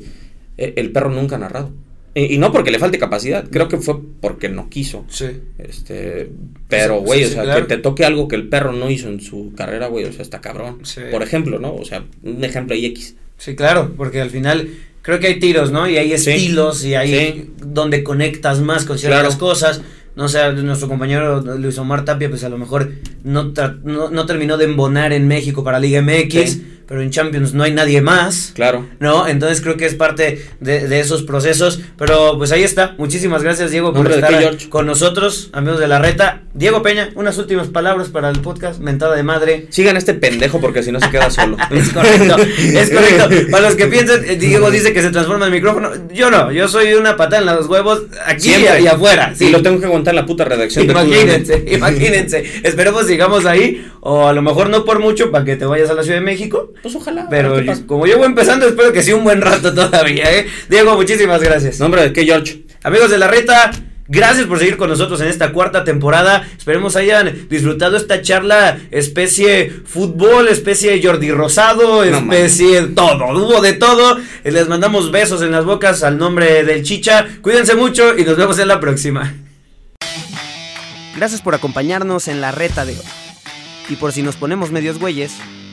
[0.58, 1.72] Eh, el perro nunca ha narrado.
[2.16, 5.04] Y, no porque le falte capacidad, creo que fue porque no quiso.
[5.10, 5.42] Sí.
[5.58, 6.30] Este,
[6.68, 9.54] pero, güey, o sea, que te toque algo que el perro no hizo en su
[9.56, 10.80] carrera, güey, o sea, está cabrón.
[11.12, 11.74] Por ejemplo, ¿no?
[11.74, 13.16] O sea, un ejemplo ahí X.
[13.38, 14.70] Sí, claro, porque al final
[15.02, 15.90] creo que hay tiros, ¿no?
[15.90, 19.82] Y hay estilos y hay donde conectas más con ciertas cosas.
[20.16, 22.92] No sé, nuestro compañero Luis Omar Tapia, pues a lo mejor
[23.24, 23.52] no,
[23.84, 28.02] no, terminó de embonar en México para Liga MX pero en Champions no hay nadie
[28.02, 28.52] más.
[28.56, 28.88] Claro.
[29.00, 29.28] ¿No?
[29.28, 31.82] Entonces creo que es parte de, esos procesos.
[31.98, 32.96] Pero pues ahí está.
[32.98, 36.42] Muchísimas gracias, Diego, por estar con nosotros, amigos de la reta.
[36.54, 39.68] Diego Peña, unas últimas palabras para el podcast, mentada de madre.
[39.70, 41.58] Sigan este pendejo porque si no se queda solo.
[41.72, 43.52] es correcto, es correcto.
[43.52, 45.90] Para los que piensen, eh, Diego dice que se transforma el micrófono.
[46.14, 49.34] Yo no, yo soy una patada en los huevos aquí y afuera.
[49.36, 49.46] Sí.
[49.48, 50.90] Y lo tengo que aguantar la puta redacción.
[50.90, 52.44] Imagínense, imagínense.
[52.64, 53.86] Esperemos sigamos ahí.
[54.02, 56.26] O a lo mejor no por mucho para que te vayas a la Ciudad de
[56.26, 56.73] México.
[56.82, 57.28] Pues ojalá.
[57.30, 60.48] Pero como yo voy empezando, espero que sea un buen rato todavía, ¿eh?
[60.70, 61.80] Diego, muchísimas gracias.
[61.80, 62.64] Nombre de qué, George.
[62.84, 63.72] Amigos de la reta.
[64.10, 66.46] Gracias por seguir con nosotros en esta cuarta temporada.
[66.58, 73.30] Esperemos hayan disfrutado esta charla, especie fútbol, especie Jordi Rosado, especie todo.
[73.30, 74.20] Hubo de todo.
[74.44, 77.26] Les mandamos besos en las bocas al nombre del Chicha.
[77.42, 79.34] Cuídense mucho y nos vemos en la próxima.
[81.16, 83.06] Gracias por acompañarnos en la reta de hoy.
[83.88, 85.32] Y por si nos ponemos medios güeyes,